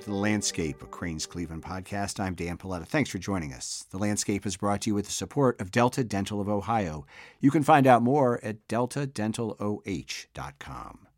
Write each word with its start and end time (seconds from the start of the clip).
to 0.00 0.10
The 0.10 0.14
Landscape, 0.14 0.82
a 0.82 0.86
Crain's 0.86 1.26
Cleveland 1.26 1.62
podcast. 1.62 2.18
I'm 2.18 2.34
Dan 2.34 2.56
Paletta. 2.56 2.86
Thanks 2.86 3.10
for 3.10 3.18
joining 3.18 3.52
us. 3.52 3.84
The 3.90 3.98
Landscape 3.98 4.46
is 4.46 4.56
brought 4.56 4.80
to 4.82 4.90
you 4.90 4.94
with 4.94 5.06
the 5.06 5.12
support 5.12 5.60
of 5.60 5.70
Delta 5.70 6.02
Dental 6.02 6.40
of 6.40 6.48
Ohio. 6.48 7.04
You 7.38 7.50
can 7.50 7.62
find 7.62 7.86
out 7.86 8.02
more 8.02 8.42
at 8.42 8.66
deltadentaloh.com. 8.68 11.09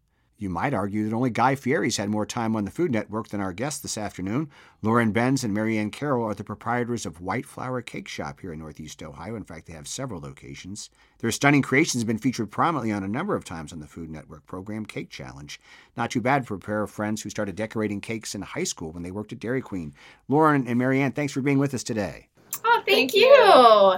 You 0.42 0.50
might 0.50 0.74
argue 0.74 1.04
that 1.04 1.14
only 1.14 1.30
Guy 1.30 1.54
Fieri's 1.54 1.98
had 1.98 2.10
more 2.10 2.26
time 2.26 2.56
on 2.56 2.64
the 2.64 2.72
Food 2.72 2.90
Network 2.90 3.28
than 3.28 3.40
our 3.40 3.52
guests 3.52 3.78
this 3.78 3.96
afternoon. 3.96 4.50
Lauren 4.82 5.12
Benz 5.12 5.44
and 5.44 5.54
Marianne 5.54 5.92
Carroll 5.92 6.26
are 6.26 6.34
the 6.34 6.42
proprietors 6.42 7.06
of 7.06 7.20
White 7.20 7.46
Flower 7.46 7.80
Cake 7.80 8.08
Shoppe 8.08 8.40
here 8.40 8.52
in 8.52 8.58
Northeast 8.58 9.04
Ohio. 9.04 9.36
In 9.36 9.44
fact, 9.44 9.66
they 9.66 9.72
have 9.72 9.86
several 9.86 10.20
locations. 10.20 10.90
Their 11.20 11.30
stunning 11.30 11.62
creations 11.62 12.02
have 12.02 12.08
been 12.08 12.18
featured 12.18 12.50
prominently 12.50 12.90
on 12.90 13.04
a 13.04 13.08
number 13.08 13.36
of 13.36 13.44
times 13.44 13.72
on 13.72 13.78
the 13.78 13.86
Food 13.86 14.10
Network 14.10 14.44
program 14.44 14.84
Cake 14.84 15.10
Challenge. 15.10 15.60
Not 15.96 16.10
too 16.10 16.20
bad 16.20 16.44
for 16.44 16.56
a 16.56 16.58
pair 16.58 16.82
of 16.82 16.90
friends 16.90 17.22
who 17.22 17.30
started 17.30 17.54
decorating 17.54 18.00
cakes 18.00 18.34
in 18.34 18.42
high 18.42 18.64
school 18.64 18.90
when 18.90 19.04
they 19.04 19.12
worked 19.12 19.32
at 19.32 19.38
Dairy 19.38 19.62
Queen. 19.62 19.94
Lauren 20.26 20.66
and 20.66 20.76
Marianne, 20.76 21.12
thanks 21.12 21.32
for 21.32 21.40
being 21.40 21.60
with 21.60 21.72
us 21.72 21.84
today. 21.84 22.26
Oh, 22.64 22.82
thank, 22.84 23.12
thank 23.12 23.14
you. 23.14 23.28
you. 23.28 23.96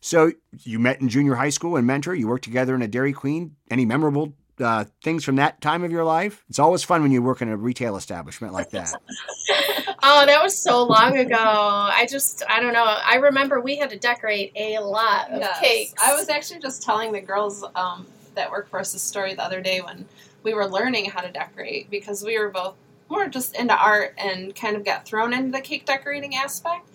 So 0.00 0.32
you 0.62 0.78
met 0.78 1.02
in 1.02 1.10
junior 1.10 1.34
high 1.34 1.50
school 1.50 1.76
and 1.76 1.86
Mentor. 1.86 2.14
You 2.14 2.28
worked 2.28 2.44
together 2.44 2.74
in 2.74 2.80
a 2.80 2.88
Dairy 2.88 3.12
Queen. 3.12 3.56
Any 3.70 3.84
memorable 3.84 4.32
uh, 4.60 4.84
things 5.02 5.24
from 5.24 5.36
that 5.36 5.60
time 5.60 5.84
of 5.84 5.90
your 5.90 6.04
life? 6.04 6.44
It's 6.48 6.58
always 6.58 6.82
fun 6.82 7.02
when 7.02 7.12
you 7.12 7.22
work 7.22 7.42
in 7.42 7.48
a 7.48 7.56
retail 7.56 7.96
establishment 7.96 8.52
like 8.52 8.70
that. 8.70 8.92
oh, 10.02 10.26
that 10.26 10.42
was 10.42 10.56
so 10.56 10.84
long 10.84 11.16
ago. 11.16 11.36
I 11.38 12.06
just, 12.08 12.42
I 12.48 12.60
don't 12.60 12.72
know. 12.72 12.84
I 12.84 13.16
remember 13.16 13.60
we 13.60 13.76
had 13.76 13.90
to 13.90 13.98
decorate 13.98 14.52
a 14.56 14.78
lot 14.78 15.30
of 15.30 15.40
yes. 15.40 15.60
cakes. 15.60 15.94
I 16.02 16.14
was 16.14 16.28
actually 16.28 16.60
just 16.60 16.82
telling 16.82 17.12
the 17.12 17.20
girls 17.20 17.64
um, 17.74 18.06
that 18.34 18.50
work 18.50 18.68
for 18.68 18.80
us 18.80 18.92
this 18.92 19.02
story 19.02 19.34
the 19.34 19.42
other 19.42 19.60
day 19.60 19.80
when 19.80 20.06
we 20.42 20.54
were 20.54 20.66
learning 20.66 21.06
how 21.06 21.20
to 21.20 21.32
decorate 21.32 21.90
because 21.90 22.22
we 22.22 22.38
were 22.38 22.50
both 22.50 22.76
more 23.08 23.28
just 23.28 23.56
into 23.56 23.76
art 23.76 24.14
and 24.18 24.54
kind 24.54 24.76
of 24.76 24.84
got 24.84 25.06
thrown 25.06 25.32
into 25.32 25.50
the 25.50 25.60
cake 25.60 25.84
decorating 25.84 26.34
aspect. 26.36 26.88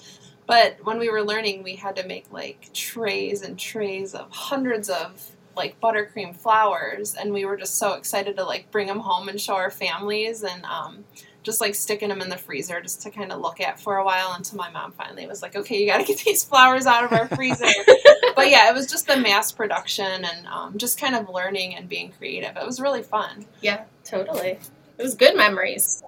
But 0.48 0.78
when 0.84 0.98
we 0.98 1.10
were 1.10 1.22
learning, 1.22 1.62
we 1.62 1.76
had 1.76 1.96
to 1.98 2.08
make 2.08 2.26
like 2.32 2.74
trays 2.74 3.44
and 3.44 3.58
trays 3.58 4.16
of 4.16 4.32
hundreds 4.32 4.90
of 4.90 5.32
like 5.60 5.80
buttercream 5.80 6.36
flowers, 6.36 7.14
and 7.14 7.32
we 7.34 7.46
were 7.46 7.58
just 7.58 7.76
so 7.76 7.94
excited 7.94 8.38
to 8.38 8.44
like 8.44 8.72
bring 8.72 8.88
them 8.88 9.00
home 9.00 9.30
and 9.30 9.40
show 9.40 9.54
our 9.54 9.70
families, 9.70 10.42
and 10.42 10.66
um, 10.66 11.04
just 11.44 11.62
like 11.62 11.76
sticking 11.76 12.10
them 12.10 12.22
in 12.22 12.30
the 12.30 12.38
freezer 12.38 12.82
just 12.82 13.02
to 13.02 13.12
kind 13.12 13.32
of 13.32 13.40
look 13.42 13.60
at 13.62 13.80
for 13.80 13.98
a 13.98 14.06
while 14.06 14.34
until 14.36 14.58
my 14.58 14.70
mom 14.72 14.92
finally 14.92 15.28
was 15.28 15.42
like, 15.42 15.56
"Okay, 15.56 15.80
you 15.80 15.86
got 15.86 16.00
to 16.00 16.04
get 16.04 16.20
these 16.26 16.44
flowers 16.44 16.88
out 16.88 17.04
of 17.04 17.12
our 17.12 17.28
freezer." 17.28 17.66
but 18.36 18.50
yeah, 18.50 18.70
it 18.70 18.74
was 18.74 18.88
just 18.88 19.06
the 19.06 19.18
mass 19.18 19.52
production 19.52 20.26
and 20.26 20.48
um, 20.48 20.78
just 20.78 21.00
kind 21.00 21.16
of 21.16 21.30
learning 21.30 21.76
and 21.76 21.88
being 21.88 22.12
creative. 22.18 22.56
It 22.58 22.66
was 22.66 22.80
really 22.80 23.04
fun. 23.04 23.46
Yeah, 23.62 23.84
totally. 24.04 24.58
It 24.98 25.04
was 25.04 25.14
good 25.14 25.36
memories. 25.36 26.02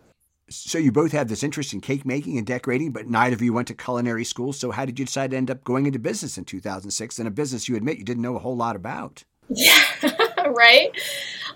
So 0.52 0.78
you 0.78 0.92
both 0.92 1.14
have 1.14 1.30
this 1.30 1.44
interest 1.44 1.72
in 1.72 1.80
cake 1.80 2.06
making 2.06 2.38
and 2.38 2.46
decorating, 2.46 2.92
but 2.92 3.08
neither 3.08 3.36
of 3.36 3.42
you 3.42 3.54
went 3.54 3.70
to 3.70 3.74
culinary 3.74 4.26
school. 4.26 4.52
So 4.52 4.72
how 4.72 4.84
did 4.84 5.00
you 5.00 5.06
decide 5.06 5.32
to 5.32 5.38
end 5.38 5.50
up 5.50 5.64
going 5.64 5.86
into 5.86 5.98
business 5.98 6.38
in 6.38 6.44
2006 6.44 7.20
in 7.20 7.28
a 7.28 7.32
business 7.32 7.70
you 7.70 7.78
admit 7.78 8.00
you 8.00 8.04
didn't 8.04 8.22
know 8.22 8.36
a 8.36 8.40
whole 8.40 8.58
lot 8.58 8.76
about? 8.76 9.24
Yeah, 9.50 9.84
right. 10.48 10.92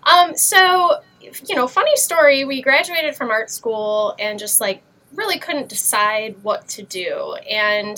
Um, 0.04 0.36
so, 0.36 1.00
you 1.48 1.56
know, 1.56 1.68
funny 1.68 1.96
story. 1.96 2.46
We 2.46 2.62
graduated 2.62 3.16
from 3.16 3.32
art 3.32 3.50
school 3.50 4.16
and 4.20 4.38
just 4.38 4.60
like 4.62 4.84
really 5.14 5.40
couldn't 5.40 5.70
decide 5.70 6.36
what 6.44 6.68
to 6.70 6.84
do. 6.84 7.36
And, 7.50 7.98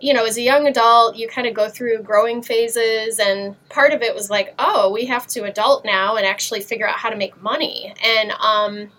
you 0.00 0.14
know, 0.14 0.24
as 0.24 0.38
a 0.38 0.42
young 0.42 0.66
adult, 0.66 1.16
you 1.16 1.28
kind 1.28 1.46
of 1.46 1.54
go 1.54 1.68
through 1.68 2.02
growing 2.02 2.42
phases, 2.42 3.18
and 3.20 3.56
part 3.70 3.92
of 3.92 4.02
it 4.02 4.14
was 4.14 4.30
like, 4.30 4.54
oh, 4.58 4.92
we 4.92 5.06
have 5.06 5.26
to 5.28 5.44
adult 5.44 5.84
now 5.84 6.16
and 6.16 6.26
actually 6.26 6.62
figure 6.62 6.88
out 6.88 6.96
how 6.98 7.10
to 7.10 7.16
make 7.16 7.40
money. 7.42 7.94
And 8.04 8.32
um, 8.32 8.92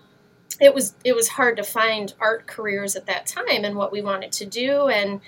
it 0.62 0.74
was 0.74 0.96
it 1.04 1.16
was 1.16 1.30
hard 1.30 1.58
to 1.58 1.64
find 1.64 2.14
art 2.20 2.48
careers 2.48 2.96
at 2.96 3.08
that 3.08 3.26
time 3.28 3.64
and 3.66 3.76
what 3.76 3.92
we 3.92 4.02
wanted 4.02 4.32
to 4.34 4.46
do. 4.46 4.88
And 4.90 5.22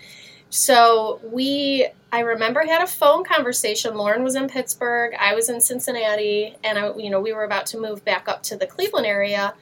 so 0.50 1.20
we, 1.24 1.88
I 2.12 2.22
remember, 2.22 2.66
had 2.66 2.82
a 2.82 2.88
phone 2.88 3.24
conversation. 3.24 3.96
Lauren 3.96 4.24
was 4.24 4.36
in 4.36 4.48
Pittsburgh, 4.48 5.14
I 5.20 5.36
was 5.36 5.50
in 5.50 5.62
Cincinnati, 5.62 6.56
and 6.64 6.78
I, 6.78 6.96
you 6.98 7.10
know, 7.10 7.22
we 7.22 7.34
were 7.34 7.44
about 7.44 7.68
to 7.68 7.80
move 7.80 8.04
back 8.04 8.28
up 8.28 8.44
to 8.44 8.58
the 8.58 8.66
Cleveland 8.66 9.06
area. 9.06 9.54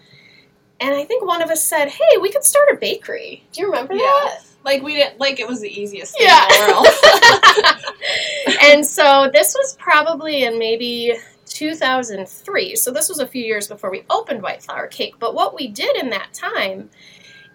And 0.79 0.93
I 0.93 1.03
think 1.03 1.25
one 1.25 1.41
of 1.41 1.49
us 1.49 1.63
said, 1.63 1.89
"Hey, 1.89 2.17
we 2.21 2.31
could 2.31 2.43
start 2.43 2.69
a 2.71 2.77
bakery." 2.77 3.43
Do 3.51 3.61
you 3.61 3.67
remember 3.67 3.95
yeah. 3.95 4.01
that? 4.01 4.45
Like 4.63 4.83
we 4.83 4.93
didn't 4.95 5.19
like 5.19 5.39
it 5.39 5.47
was 5.47 5.61
the 5.61 5.69
easiest 5.69 6.15
thing 6.17 6.27
yeah. 6.27 6.45
in 6.45 6.67
the 6.67 6.73
world. 6.73 8.59
and 8.63 8.85
so 8.85 9.29
this 9.33 9.55
was 9.57 9.75
probably 9.79 10.43
in 10.43 10.59
maybe 10.59 11.15
2003. 11.45 12.75
So 12.75 12.91
this 12.91 13.09
was 13.09 13.19
a 13.19 13.27
few 13.27 13.43
years 13.43 13.67
before 13.67 13.89
we 13.89 14.03
opened 14.09 14.43
White 14.43 14.61
Flower 14.61 14.87
Cake. 14.87 15.15
But 15.19 15.33
what 15.33 15.55
we 15.55 15.67
did 15.67 15.95
in 15.95 16.09
that 16.11 16.33
time 16.33 16.89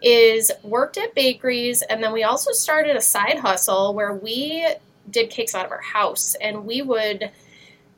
is 0.03 0.51
worked 0.63 0.99
at 0.99 1.15
bakeries 1.15 1.83
and 1.83 2.03
then 2.03 2.13
we 2.13 2.23
also 2.25 2.53
started 2.53 2.97
a 2.97 3.01
side 3.01 3.39
hustle 3.39 3.95
where 3.95 4.13
we 4.13 4.67
did 5.11 5.31
cakes 5.31 5.55
out 5.55 5.65
of 5.65 5.73
our 5.73 5.81
house 5.81 6.35
and 6.41 6.65
we 6.65 6.83
would 6.83 7.31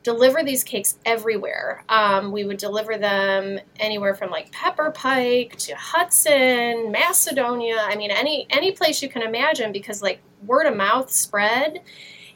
deliver 0.05 0.43
these 0.43 0.63
cakes 0.63 0.99
everywhere. 1.03 1.83
Um, 1.89 2.31
we 2.31 2.43
would 2.43 2.57
deliver 2.57 2.95
them 2.95 3.59
anywhere 3.79 4.13
from 4.13 4.29
like 4.29 4.51
Pepper 4.51 4.91
Pike 4.91 5.55
to 5.57 5.75
Hudson, 5.75 6.91
Macedonia. 6.91 7.77
I 7.79 7.95
mean, 7.95 8.11
any 8.11 8.45
any 8.51 8.71
place 8.71 9.01
you 9.01 9.09
can 9.09 9.23
imagine 9.23 9.71
because 9.71 10.03
like 10.03 10.21
word 10.45 10.67
of 10.67 10.77
mouth 10.77 11.11
spread. 11.11 11.81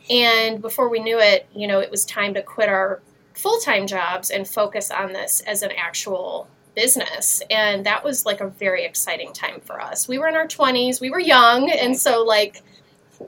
And 0.09 0.59
before 0.63 0.89
we 0.89 0.99
knew 0.99 1.19
it, 1.19 1.47
you 1.53 1.67
know, 1.67 1.79
it 1.79 1.91
was 1.91 2.05
time 2.05 2.33
to 2.33 2.41
quit 2.41 2.69
our 2.69 3.01
full 3.35 3.59
time 3.59 3.85
jobs 3.85 4.31
and 4.31 4.47
focus 4.47 4.89
on 4.89 5.13
this 5.13 5.41
as 5.41 5.61
an 5.61 5.71
actual 5.77 6.47
business 6.75 7.41
and 7.49 7.85
that 7.85 8.03
was 8.03 8.25
like 8.25 8.41
a 8.41 8.47
very 8.47 8.85
exciting 8.85 9.33
time 9.33 9.59
for 9.61 9.81
us 9.81 10.07
we 10.07 10.17
were 10.17 10.27
in 10.27 10.35
our 10.35 10.47
20s 10.47 11.01
we 11.01 11.09
were 11.09 11.19
young 11.19 11.69
and 11.71 11.97
so 11.97 12.23
like 12.23 12.61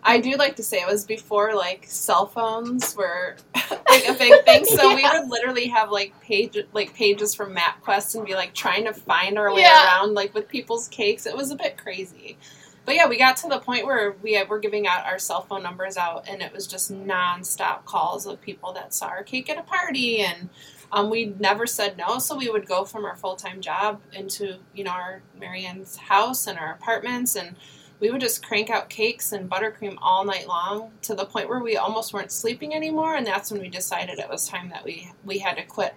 I 0.04 0.20
do 0.20 0.36
like 0.38 0.56
to 0.56 0.64
say 0.64 0.82
it 0.82 0.88
was 0.88 1.06
before 1.06 1.54
like 1.54 1.86
cell 1.88 2.26
phones 2.26 2.96
were 2.96 3.36
like 3.56 4.08
a 4.08 4.14
big 4.14 4.46
thing. 4.46 4.66
So 4.66 4.90
yeah. 4.90 4.96
we 4.96 5.20
would 5.20 5.30
literally 5.30 5.68
have 5.68 5.92
like 5.92 6.20
page 6.22 6.58
like 6.74 6.94
pages 6.94 7.34
from 7.36 7.56
MapQuest 7.56 8.16
and 8.16 8.26
be 8.26 8.34
like 8.34 8.54
trying 8.54 8.86
to 8.86 8.94
find 8.94 9.38
our 9.38 9.54
way 9.54 9.62
yeah. 9.62 9.98
around 9.98 10.14
like 10.14 10.34
with 10.34 10.48
people's 10.48 10.88
cakes. 10.88 11.26
It 11.26 11.36
was 11.36 11.52
a 11.52 11.56
bit 11.56 11.78
crazy. 11.78 12.38
But 12.86 12.96
yeah, 12.96 13.08
we 13.08 13.18
got 13.18 13.38
to 13.38 13.48
the 13.48 13.60
point 13.60 13.86
where 13.86 14.16
we 14.24 14.38
uh, 14.38 14.46
were 14.46 14.60
giving 14.60 14.88
out 14.88 15.06
our 15.06 15.20
cell 15.20 15.42
phone 15.44 15.62
numbers 15.62 15.98
out 15.98 16.28
and 16.28 16.42
it 16.42 16.52
was 16.52 16.66
just 16.66 16.92
nonstop 16.92 17.86
calls 17.86 18.26
of 18.26 18.42
people 18.42 18.74
that 18.74 18.94
saw 18.94 19.08
our 19.08 19.24
cake 19.24 19.50
at 19.50 19.58
a 19.58 19.64
party 19.64 20.22
and 20.22 20.50
um, 20.94 21.10
we 21.10 21.34
never 21.40 21.66
said 21.66 21.98
no, 21.98 22.20
so 22.20 22.36
we 22.36 22.50
would 22.50 22.68
go 22.68 22.84
from 22.84 23.06
our 23.06 23.16
full 23.16 23.36
time 23.36 23.62
job 23.62 24.02
into 24.14 24.58
you 24.74 24.84
know 24.84 24.92
our 24.92 25.22
Marianne's 25.40 25.96
house 25.96 26.48
and 26.48 26.60
our 26.60 26.74
apartments, 26.74 27.36
and 27.36 27.56
we 28.00 28.10
would 28.10 28.22
just 28.22 28.46
crank 28.46 28.70
out 28.70 28.90
cakes 28.90 29.32
and 29.32 29.50
buttercream 29.50 29.98
all 30.02 30.26
night 30.26 30.48
long 30.48 30.92
to 31.04 31.16
the 31.16 31.26
point 31.26 31.48
where 31.48 31.60
we 31.60 31.78
almost 31.78 32.14
weren't 32.14 32.32
sleeping 32.32 32.74
anymore. 32.74 33.16
And 33.16 33.26
that's 33.26 33.52
when 33.52 33.62
we 33.62 33.70
decided 33.70 34.20
it 34.20 34.30
was 34.30 34.48
time 34.48 34.70
that 34.70 34.84
we 34.84 35.12
we 35.24 35.40
had 35.40 35.56
to 35.58 35.64
quit. 35.64 35.96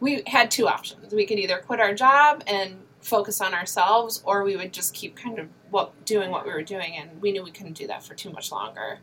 We 0.00 0.22
had 0.26 0.50
two 0.50 0.68
options: 0.68 1.14
we 1.14 1.26
could 1.26 1.38
either 1.38 1.58
quit 1.58 1.80
our 1.80 1.94
job 1.94 2.42
and 2.46 2.82
focus 3.00 3.40
on 3.40 3.54
ourselves, 3.54 4.22
or 4.26 4.42
we 4.44 4.56
would 4.56 4.72
just 4.72 4.92
keep 4.92 5.16
kind 5.16 5.38
of 5.38 5.48
what 5.70 6.04
doing 6.04 6.30
what 6.30 6.44
we 6.44 6.52
were 6.52 6.62
doing, 6.62 6.96
and 6.96 7.22
we 7.22 7.32
knew 7.32 7.42
we 7.42 7.52
couldn't 7.52 7.74
do 7.74 7.86
that 7.86 8.04
for 8.04 8.14
too 8.14 8.30
much 8.30 8.52
longer. 8.52 8.98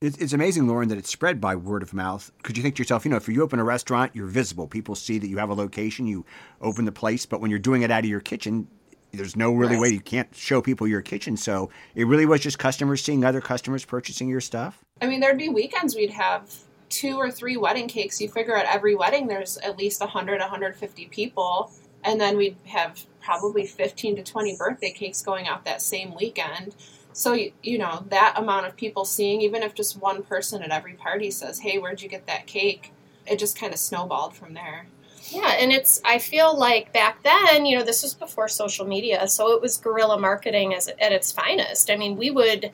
It's 0.00 0.32
amazing, 0.32 0.68
Lauren, 0.68 0.88
that 0.90 0.98
it's 0.98 1.10
spread 1.10 1.40
by 1.40 1.56
word 1.56 1.82
of 1.82 1.92
mouth. 1.92 2.30
Could 2.44 2.56
you 2.56 2.62
think 2.62 2.76
to 2.76 2.82
yourself, 2.82 3.04
you 3.04 3.10
know, 3.10 3.16
if 3.16 3.28
you 3.28 3.42
open 3.42 3.58
a 3.58 3.64
restaurant, 3.64 4.14
you're 4.14 4.28
visible. 4.28 4.68
People 4.68 4.94
see 4.94 5.18
that 5.18 5.26
you 5.26 5.38
have 5.38 5.50
a 5.50 5.54
location, 5.54 6.06
you 6.06 6.24
open 6.60 6.84
the 6.84 6.92
place, 6.92 7.26
but 7.26 7.40
when 7.40 7.50
you're 7.50 7.58
doing 7.58 7.82
it 7.82 7.90
out 7.90 8.04
of 8.04 8.08
your 8.08 8.20
kitchen, 8.20 8.68
there's 9.10 9.34
no 9.34 9.50
really 9.50 9.74
right. 9.74 9.82
way 9.82 9.88
you 9.88 10.00
can't 10.00 10.32
show 10.36 10.62
people 10.62 10.86
your 10.86 11.02
kitchen. 11.02 11.36
So 11.36 11.70
it 11.96 12.06
really 12.06 12.26
was 12.26 12.40
just 12.40 12.60
customers 12.60 13.02
seeing 13.02 13.24
other 13.24 13.40
customers 13.40 13.84
purchasing 13.84 14.28
your 14.28 14.40
stuff. 14.40 14.84
I 15.02 15.06
mean, 15.06 15.18
there'd 15.18 15.36
be 15.36 15.48
weekends 15.48 15.96
we'd 15.96 16.10
have 16.10 16.48
two 16.90 17.16
or 17.16 17.32
three 17.32 17.56
wedding 17.56 17.88
cakes. 17.88 18.20
You 18.20 18.28
figure 18.28 18.54
at 18.54 18.72
every 18.72 18.94
wedding 18.94 19.26
there's 19.26 19.56
at 19.58 19.76
least 19.76 20.00
100, 20.00 20.38
150 20.38 21.06
people. 21.06 21.72
And 22.04 22.20
then 22.20 22.36
we'd 22.36 22.56
have 22.66 23.04
probably 23.20 23.66
15 23.66 24.14
to 24.14 24.22
20 24.22 24.56
birthday 24.56 24.92
cakes 24.92 25.22
going 25.22 25.48
out 25.48 25.64
that 25.64 25.82
same 25.82 26.14
weekend. 26.14 26.76
So, 27.12 27.32
you 27.62 27.78
know, 27.78 28.04
that 28.10 28.34
amount 28.36 28.66
of 28.66 28.76
people 28.76 29.04
seeing, 29.04 29.40
even 29.40 29.62
if 29.62 29.74
just 29.74 30.00
one 30.00 30.22
person 30.22 30.62
at 30.62 30.70
every 30.70 30.94
party 30.94 31.30
says, 31.30 31.58
hey, 31.58 31.78
where'd 31.78 32.00
you 32.00 32.08
get 32.08 32.26
that 32.26 32.46
cake? 32.46 32.92
It 33.26 33.38
just 33.38 33.58
kind 33.58 33.72
of 33.72 33.78
snowballed 33.78 34.36
from 34.36 34.54
there. 34.54 34.86
Yeah, 35.30 35.56
and 35.58 35.72
it's, 35.72 36.00
I 36.04 36.18
feel 36.18 36.56
like 36.56 36.92
back 36.92 37.22
then, 37.22 37.66
you 37.66 37.76
know, 37.76 37.84
this 37.84 38.02
was 38.02 38.14
before 38.14 38.48
social 38.48 38.86
media, 38.86 39.26
so 39.28 39.52
it 39.52 39.60
was 39.60 39.76
guerrilla 39.76 40.18
marketing 40.18 40.74
as, 40.74 40.88
at 40.88 41.12
its 41.12 41.32
finest. 41.32 41.90
I 41.90 41.96
mean, 41.96 42.16
we 42.16 42.30
would, 42.30 42.70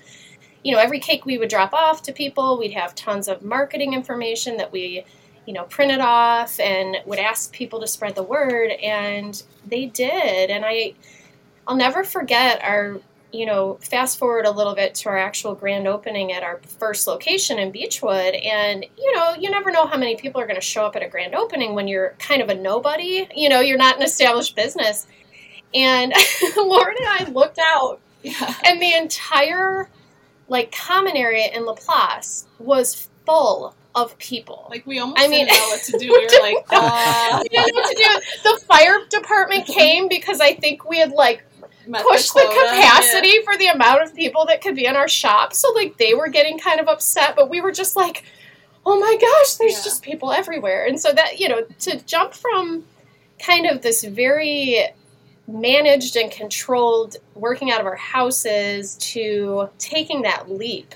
you 0.62 0.72
know, 0.72 0.78
every 0.78 1.00
cake 1.00 1.26
we 1.26 1.38
would 1.38 1.48
drop 1.48 1.72
off 1.72 2.02
to 2.02 2.12
people, 2.12 2.58
we'd 2.58 2.74
have 2.74 2.94
tons 2.94 3.28
of 3.28 3.42
marketing 3.42 3.92
information 3.92 4.56
that 4.58 4.70
we, 4.70 5.04
you 5.46 5.52
know, 5.52 5.64
printed 5.64 6.00
off 6.00 6.60
and 6.60 6.98
would 7.06 7.18
ask 7.18 7.52
people 7.52 7.80
to 7.80 7.88
spread 7.88 8.14
the 8.14 8.22
word, 8.22 8.70
and 8.70 9.42
they 9.66 9.86
did. 9.86 10.50
And 10.50 10.64
I, 10.64 10.94
I'll 11.66 11.76
never 11.76 12.04
forget 12.04 12.62
our 12.62 13.00
you 13.34 13.44
know, 13.46 13.74
fast 13.82 14.18
forward 14.18 14.46
a 14.46 14.50
little 14.50 14.74
bit 14.74 14.94
to 14.96 15.08
our 15.08 15.18
actual 15.18 15.54
grand 15.54 15.88
opening 15.88 16.32
at 16.32 16.42
our 16.42 16.60
first 16.78 17.06
location 17.06 17.58
in 17.58 17.72
Beachwood, 17.72 18.32
and 18.46 18.86
you 18.96 19.14
know, 19.16 19.34
you 19.38 19.50
never 19.50 19.70
know 19.70 19.86
how 19.86 19.96
many 19.96 20.16
people 20.16 20.40
are 20.40 20.46
going 20.46 20.60
to 20.60 20.64
show 20.66 20.86
up 20.86 20.94
at 20.96 21.02
a 21.02 21.08
grand 21.08 21.34
opening 21.34 21.74
when 21.74 21.88
you're 21.88 22.14
kind 22.18 22.40
of 22.40 22.48
a 22.48 22.54
nobody. 22.54 23.26
You 23.34 23.48
know, 23.48 23.60
you're 23.60 23.78
not 23.78 23.96
an 23.96 24.02
established 24.02 24.54
business. 24.56 25.06
And 25.74 26.12
Lauren 26.56 26.96
and 26.98 27.08
I 27.08 27.30
looked 27.30 27.58
out, 27.58 28.00
Yeah. 28.22 28.54
and 28.64 28.80
the 28.80 28.94
entire 28.94 29.88
like 30.48 30.70
common 30.72 31.16
area 31.16 31.48
in 31.52 31.64
La 31.64 31.74
Place 31.74 32.46
was 32.58 33.08
full 33.26 33.74
of 33.94 34.16
people. 34.18 34.66
Like 34.70 34.86
we 34.86 34.98
almost 34.98 35.20
I 35.20 35.28
mean- 35.28 35.46
didn't 35.46 35.58
know 35.58 35.68
what 35.68 35.82
to 35.84 35.98
do. 35.98 36.06
We 36.12 36.26
were 36.26 36.42
like, 36.42 36.66
uh, 36.70 37.38
we 37.42 37.48
didn't 37.48 37.74
know 37.74 37.80
what 37.80 37.90
to 37.90 37.96
do. 37.96 38.50
The 38.50 38.60
fire 38.66 38.98
department 39.08 39.66
came 39.66 40.08
because 40.08 40.40
I 40.40 40.54
think 40.54 40.88
we 40.88 40.98
had 40.98 41.12
like 41.12 41.44
pushed 41.92 42.34
the, 42.34 42.40
quota, 42.40 42.58
capacity 42.74 43.42
for 43.44 43.56
the 43.56 43.66
amount 43.68 44.02
of 44.02 44.14
people 44.14 44.46
that 44.46 44.60
could 44.62 44.74
be 44.74 44.86
in 44.86 44.96
our 44.96 45.08
shop. 45.08 45.52
So 45.52 45.72
like 45.72 45.96
they 45.98 46.14
were 46.14 46.28
getting 46.28 46.58
kind 46.58 46.80
of 46.80 46.88
upset, 46.88 47.36
but 47.36 47.48
we 47.50 47.60
were 47.60 47.72
just 47.72 47.96
like, 47.96 48.24
"Oh 48.86 48.98
my 48.98 49.16
gosh, 49.20 49.54
there's 49.54 49.74
Yeah. 49.78 49.84
just 49.84 50.02
people 50.02 50.32
everywhere." 50.32 50.86
And 50.86 51.00
so 51.00 51.12
that, 51.12 51.38
you 51.40 51.48
know, 51.48 51.62
to 51.80 51.98
jump 52.04 52.34
from 52.34 52.84
kind 53.38 53.66
of 53.66 53.82
this 53.82 54.04
very 54.04 54.86
managed 55.46 56.16
and 56.16 56.30
controlled 56.30 57.16
working 57.34 57.70
out 57.70 57.80
of 57.80 57.86
our 57.86 57.96
houses 57.96 58.94
to 58.96 59.68
taking 59.78 60.22
that 60.22 60.50
leap. 60.50 60.94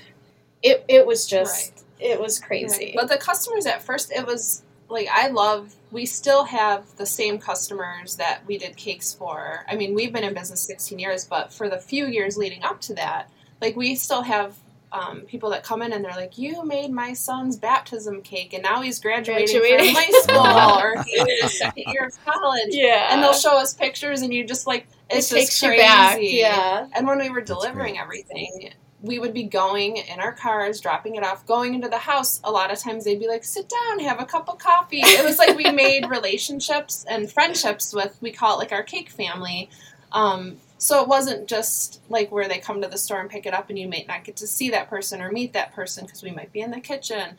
It 0.63 0.83
it 0.87 1.05
was 1.05 1.27
just 1.27 1.85
it 1.99 2.19
was 2.19 2.39
Right. 2.39 2.47
crazy. 2.47 2.93
But 2.95 3.09
the 3.09 3.17
customers 3.17 3.65
at 3.65 3.83
first, 3.83 4.11
it 4.11 4.25
was 4.25 4.63
like 4.89 5.07
I 5.11 5.27
love. 5.27 5.75
We 5.91 6.05
still 6.05 6.43
have 6.45 6.95
the 6.97 7.05
same 7.05 7.39
customers 7.39 8.15
that 8.17 8.41
we 8.45 8.57
did 8.57 8.77
cakes 8.77 9.13
for. 9.13 9.65
I 9.67 9.75
mean, 9.75 9.95
we've 9.95 10.13
been 10.13 10.23
in 10.23 10.33
business 10.33 10.61
16 10.61 10.99
years, 10.99 11.25
but 11.25 11.51
for 11.51 11.67
the 11.69 11.77
few 11.77 12.05
years 12.05 12.37
leading 12.37 12.63
up 12.63 12.79
to 12.81 12.93
that, 12.95 13.29
like 13.61 13.75
we 13.75 13.95
still 13.95 14.21
have 14.21 14.55
um, 14.91 15.21
people 15.21 15.49
that 15.51 15.63
come 15.63 15.81
in 15.81 15.93
and 15.93 16.03
they're 16.03 16.15
like, 16.15 16.37
"You 16.37 16.65
made 16.65 16.91
my 16.91 17.13
son's 17.13 17.57
baptism 17.57 18.21
cake, 18.21 18.53
and 18.53 18.63
now 18.63 18.81
he's 18.81 18.99
graduating, 18.99 19.59
Graduating. 19.59 19.93
from 19.93 20.03
high 20.03 20.21
school, 20.21 20.79
or 20.97 21.03
he's 21.03 21.19
in 21.19 21.27
his 21.41 21.57
second 21.59 21.83
year 21.93 22.05
of 22.07 22.25
college." 22.25 22.69
yeah. 22.69 23.09
And 23.11 23.21
they'll 23.21 23.33
show 23.33 23.57
us 23.57 23.73
pictures, 23.73 24.21
and 24.21 24.33
you 24.33 24.45
just 24.45 24.65
like 24.67 24.87
it's 25.09 25.31
it 25.31 25.35
just 25.35 25.59
takes 25.59 25.59
crazy. 25.59 25.75
you 25.75 25.81
back. 25.81 26.17
Yeah. 26.21 26.87
And 26.93 27.07
when 27.07 27.19
we 27.19 27.29
were 27.29 27.41
delivering 27.41 27.99
everything, 27.99 28.71
we 29.01 29.17
would 29.17 29.33
be 29.33 29.43
going 29.43 29.97
in 29.97 30.19
our 30.19 30.33
cars, 30.33 30.81
dropping 30.81 31.15
it 31.15 31.23
off, 31.23 31.45
going 31.45 31.73
into 31.73 31.87
the 31.87 31.97
house. 31.97 32.41
A 32.43 32.51
lot 32.51 32.71
of 32.71 32.79
times 32.79 33.05
they'd 33.05 33.19
be 33.19 33.27
like, 33.27 33.43
sit 33.43 33.69
down, 33.69 33.99
have 33.99 34.21
a 34.21 34.25
cup 34.25 34.49
of 34.49 34.57
coffee. 34.57 34.99
It 35.01 35.23
was 35.23 35.37
like 35.37 35.55
we 35.55 35.71
made 35.71 36.09
relationships 36.09 37.05
and 37.09 37.31
friendships 37.31 37.93
with, 37.93 38.17
we 38.21 38.31
call 38.31 38.55
it 38.55 38.57
like 38.57 38.71
our 38.71 38.83
cake 38.83 39.09
family. 39.09 39.69
Um, 40.11 40.57
so 40.77 41.01
it 41.01 41.07
wasn't 41.07 41.47
just 41.47 42.01
like 42.09 42.31
where 42.31 42.47
they 42.47 42.59
come 42.59 42.81
to 42.81 42.87
the 42.87 42.97
store 42.97 43.21
and 43.21 43.29
pick 43.29 43.45
it 43.45 43.53
up 43.53 43.69
and 43.69 43.79
you 43.79 43.87
might 43.87 44.07
not 44.07 44.23
get 44.23 44.37
to 44.37 44.47
see 44.47 44.69
that 44.71 44.89
person 44.89 45.21
or 45.21 45.31
meet 45.31 45.53
that 45.53 45.73
person 45.73 46.05
because 46.05 46.23
we 46.23 46.31
might 46.31 46.51
be 46.51 46.61
in 46.61 46.71
the 46.71 46.81
kitchen. 46.81 47.35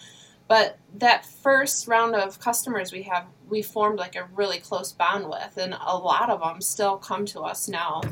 But 0.49 0.79
that 0.97 1.25
first 1.27 1.87
round 1.87 2.15
of 2.15 2.41
customers 2.41 2.91
we 2.91 3.03
have, 3.03 3.27
we 3.49 3.62
formed 3.62 3.99
like 3.99 4.17
a 4.17 4.29
really 4.35 4.59
close 4.59 4.93
bond 4.93 5.29
with, 5.29 5.57
and 5.57 5.77
a 5.81 5.97
lot 5.97 6.29
of 6.29 6.41
them 6.41 6.61
still 6.61 6.97
come 6.97 7.25
to 7.27 7.41
us 7.43 7.69
now 7.69 8.03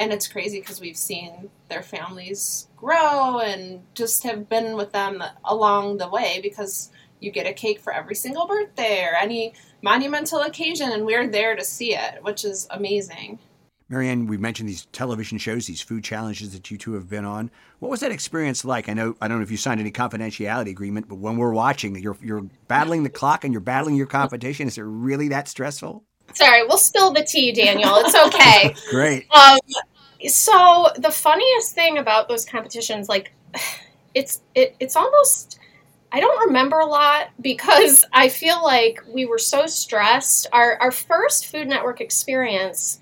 and 0.00 0.12
it's 0.14 0.26
crazy 0.26 0.60
because 0.60 0.80
we've 0.80 0.96
seen 0.96 1.50
their 1.68 1.82
families 1.82 2.66
grow 2.80 3.40
and 3.40 3.82
just 3.94 4.22
have 4.22 4.48
been 4.48 4.76
with 4.76 4.92
them 4.92 5.22
along 5.44 5.98
the 5.98 6.08
way 6.08 6.40
because 6.42 6.90
you 7.20 7.30
get 7.30 7.46
a 7.46 7.52
cake 7.52 7.78
for 7.80 7.92
every 7.92 8.14
single 8.14 8.46
birthday 8.46 9.04
or 9.04 9.14
any 9.14 9.52
monumental 9.82 10.40
occasion 10.40 10.90
and 10.90 11.04
we're 11.04 11.28
there 11.28 11.54
to 11.54 11.64
see 11.64 11.94
it 11.94 12.22
which 12.22 12.44
is 12.44 12.66
amazing 12.70 13.38
Marianne, 13.90 14.28
we 14.28 14.36
mentioned 14.36 14.68
these 14.68 14.86
television 14.92 15.36
shows, 15.36 15.66
these 15.66 15.82
food 15.82 16.04
challenges 16.04 16.52
that 16.52 16.70
you 16.70 16.78
two 16.78 16.92
have 16.92 17.08
been 17.08 17.24
on. 17.24 17.50
What 17.80 17.90
was 17.90 17.98
that 18.00 18.12
experience 18.12 18.64
like? 18.64 18.88
I 18.88 18.92
know 18.94 19.16
I 19.20 19.26
don't 19.26 19.38
know 19.38 19.42
if 19.42 19.50
you 19.50 19.56
signed 19.56 19.80
any 19.80 19.90
confidentiality 19.90 20.70
agreement, 20.70 21.08
but 21.08 21.16
when 21.16 21.36
we're 21.36 21.52
watching, 21.52 21.96
you're 21.96 22.16
you're 22.22 22.46
battling 22.68 23.02
the 23.02 23.10
clock 23.10 23.42
and 23.42 23.52
you're 23.52 23.60
battling 23.60 23.96
your 23.96 24.06
competition. 24.06 24.68
Is 24.68 24.78
it 24.78 24.82
really 24.82 25.26
that 25.28 25.48
stressful? 25.48 26.04
Sorry, 26.34 26.64
we'll 26.64 26.78
spill 26.78 27.12
the 27.12 27.24
tea, 27.24 27.50
Daniel. 27.50 27.96
It's 27.96 28.14
okay. 28.14 28.74
Great. 28.90 29.26
um, 29.32 29.58
so 30.28 30.88
the 30.96 31.10
funniest 31.10 31.74
thing 31.74 31.98
about 31.98 32.28
those 32.28 32.44
competitions, 32.44 33.08
like, 33.08 33.32
it's 34.14 34.40
it, 34.54 34.74
it's 34.80 34.96
almost 34.96 35.58
I 36.12 36.18
don't 36.18 36.46
remember 36.48 36.80
a 36.80 36.86
lot 36.86 37.28
because 37.40 38.04
I 38.12 38.28
feel 38.28 38.62
like 38.62 39.00
we 39.08 39.26
were 39.26 39.38
so 39.38 39.66
stressed. 39.66 40.46
Our 40.52 40.76
our 40.80 40.90
first 40.90 41.46
Food 41.46 41.68
Network 41.68 42.00
experience, 42.00 43.00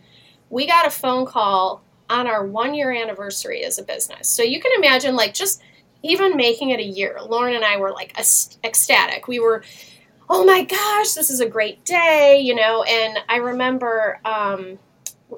we 0.50 0.66
got 0.66 0.86
a 0.86 0.90
phone 0.90 1.26
call 1.26 1.82
on 2.10 2.26
our 2.26 2.46
one 2.46 2.74
year 2.74 2.92
anniversary 2.92 3.64
as 3.64 3.78
a 3.78 3.82
business. 3.82 4.28
So 4.28 4.42
you 4.42 4.60
can 4.60 4.72
imagine, 4.78 5.14
like, 5.14 5.34
just 5.34 5.62
even 6.02 6.36
making 6.36 6.70
it 6.70 6.80
a 6.80 6.84
year. 6.84 7.18
Lauren 7.26 7.54
and 7.54 7.64
I 7.64 7.76
were 7.76 7.90
like 7.90 8.16
ecstatic. 8.64 9.28
We 9.28 9.40
were 9.40 9.62
oh 10.30 10.44
my 10.44 10.62
gosh, 10.62 11.14
this 11.14 11.30
is 11.30 11.40
a 11.40 11.48
great 11.48 11.84
day, 11.84 12.40
you 12.40 12.54
know. 12.54 12.82
And 12.82 13.18
I 13.28 13.36
remember, 13.36 14.20
um, 14.24 14.78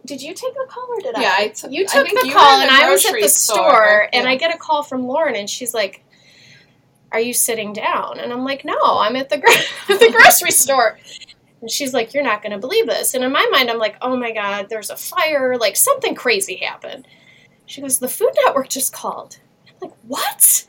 did 0.05 0.23
you 0.23 0.35
take 0.35 0.55
the 0.55 0.67
call 0.69 0.87
or 0.89 1.01
did 1.01 1.15
yeah 1.19 1.35
I? 1.39 1.43
I 1.45 1.49
took 1.49 1.73
You 1.73 1.87
took 1.87 2.07
think 2.07 2.21
the 2.21 2.31
call, 2.33 2.61
in 2.61 2.69
and 2.69 2.71
I 2.71 2.91
was 2.91 3.05
at 3.07 3.15
the 3.21 3.29
store, 3.29 4.09
and 4.13 4.25
Yeah. 4.25 4.31
I 4.31 4.37
get 4.37 4.55
a 4.55 4.59
call 4.59 4.83
from 4.83 5.07
Lauren, 5.07 5.35
and 5.37 5.49
she's 5.51 5.75
like, 5.75 6.05
"Are 7.13 7.21
you 7.21 7.33
sitting 7.35 7.73
down?" 7.73 8.19
And 8.21 8.33
I'm 8.33 8.45
like, 8.45 8.65
"No, 8.65 8.79
I'm 8.81 9.17
at 9.17 9.29
the 9.31 9.39
gro- 9.39 9.53
at 9.53 9.99
the 10.01 10.11
grocery 10.17 10.53
store." 10.53 10.99
And 11.61 11.71
she's 11.71 11.93
like, 11.93 12.15
"You're 12.15 12.23
not 12.25 12.43
going 12.43 12.53
to 12.53 12.59
believe 12.59 12.87
this." 12.87 13.15
And 13.15 13.25
in 13.25 13.33
my 13.33 13.47
mind, 13.53 13.69
I'm 13.71 13.79
like, 13.79 13.97
"Oh 14.01 14.17
my 14.17 14.33
god, 14.33 14.69
there's 14.69 14.91
a 14.91 14.97
fire! 14.97 15.57
Like 15.59 15.77
something 15.77 16.15
crazy 16.15 16.57
happened." 16.57 17.07
She 17.67 17.81
goes, 17.81 17.99
"The 17.99 18.09
Food 18.09 18.33
Network 18.45 18.69
just 18.69 18.93
called." 18.93 19.39
I'm 19.69 19.89
like, 19.89 19.99
"What?" 20.07 20.67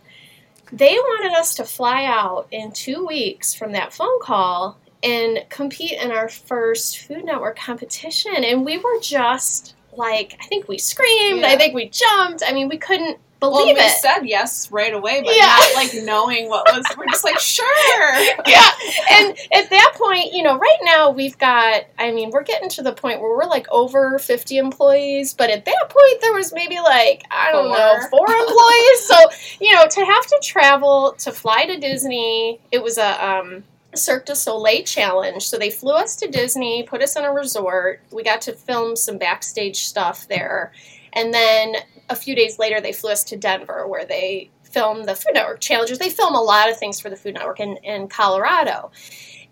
They 0.73 0.93
wanted 0.95 1.33
us 1.37 1.53
to 1.55 1.65
fly 1.65 2.05
out 2.05 2.47
in 2.51 2.71
two 2.71 3.05
weeks 3.05 3.53
from 3.53 3.73
that 3.73 3.93
phone 3.93 4.19
call 4.21 4.79
and 5.03 5.43
compete 5.49 5.93
in 6.01 6.11
our 6.11 6.29
first 6.29 6.99
Food 6.99 7.25
Network 7.25 7.57
competition. 7.57 8.43
And 8.43 8.65
we 8.65 8.77
were 8.77 8.99
just 9.01 9.75
like, 9.97 10.37
I 10.41 10.45
think 10.45 10.67
we 10.67 10.77
screamed, 10.77 11.43
I 11.43 11.57
think 11.57 11.73
we 11.73 11.89
jumped. 11.89 12.43
I 12.45 12.53
mean, 12.53 12.69
we 12.69 12.77
couldn't 12.77 13.17
well, 13.41 13.51
believe 13.51 13.75
we 13.75 13.81
it. 13.81 13.89
said 13.97 14.19
yes 14.21 14.71
right 14.71 14.93
away, 14.93 15.21
but 15.25 15.35
Yeah. 15.35 15.47
not 15.47 15.73
like 15.73 15.91
knowing 16.03 16.47
what 16.47 16.63
was. 16.71 16.85
We're 16.95 17.07
just 17.07 17.23
like, 17.23 17.39
sure. 17.39 18.13
yeah. 18.47 18.69
And 19.09 19.35
at 19.51 19.69
that 19.71 19.93
point, 19.95 20.31
you 20.33 20.43
know, 20.43 20.57
right 20.59 20.77
now 20.83 21.09
we've 21.09 21.37
got, 21.39 21.85
I 21.97 22.11
mean, 22.11 22.29
we're 22.29 22.43
getting 22.43 22.69
to 22.69 22.83
the 22.83 22.93
point 22.93 23.19
where 23.19 23.35
we're 23.35 23.45
like 23.49 23.65
over 23.71 24.19
50 24.19 24.57
employees, 24.59 25.33
but 25.33 25.49
at 25.49 25.65
that 25.65 25.85
point 25.89 26.21
there 26.21 26.33
was 26.33 26.53
maybe 26.53 26.79
like, 26.79 27.23
I 27.31 27.51
don't 27.51 27.69
know, 27.71 27.97
Four. 28.11 28.27
four 28.27 28.35
employees. 28.35 28.99
So, 29.07 29.15
you 29.59 29.73
know, 29.73 29.87
to 29.87 30.05
have 30.05 30.25
to 30.27 30.39
travel, 30.43 31.13
to 31.19 31.31
fly 31.31 31.65
to 31.65 31.77
Disney, 31.79 32.59
it 32.71 32.83
was 32.83 32.99
a, 32.99 33.25
um, 33.27 33.63
Cirque 33.95 34.25
du 34.25 34.35
Soleil 34.35 34.83
challenge. 34.83 35.43
So 35.43 35.57
they 35.57 35.69
flew 35.69 35.93
us 35.93 36.15
to 36.17 36.27
Disney, 36.27 36.83
put 36.83 37.01
us 37.01 37.15
in 37.15 37.23
a 37.23 37.31
resort. 37.31 38.01
We 38.11 38.23
got 38.23 38.41
to 38.41 38.53
film 38.53 38.95
some 38.95 39.17
backstage 39.17 39.83
stuff 39.85 40.27
there. 40.27 40.71
And 41.13 41.33
then 41.33 41.75
a 42.09 42.15
few 42.15 42.35
days 42.35 42.59
later, 42.59 42.79
they 42.79 42.93
flew 42.93 43.11
us 43.11 43.23
to 43.25 43.37
Denver 43.37 43.87
where 43.87 44.05
they 44.05 44.49
film 44.63 45.03
the 45.03 45.15
Food 45.15 45.33
Network 45.33 45.59
challenges. 45.59 45.99
They 45.99 46.09
film 46.09 46.35
a 46.35 46.41
lot 46.41 46.69
of 46.69 46.77
things 46.77 46.99
for 46.99 47.09
the 47.09 47.15
Food 47.15 47.35
Network 47.35 47.59
in, 47.59 47.77
in 47.77 48.07
Colorado. 48.07 48.91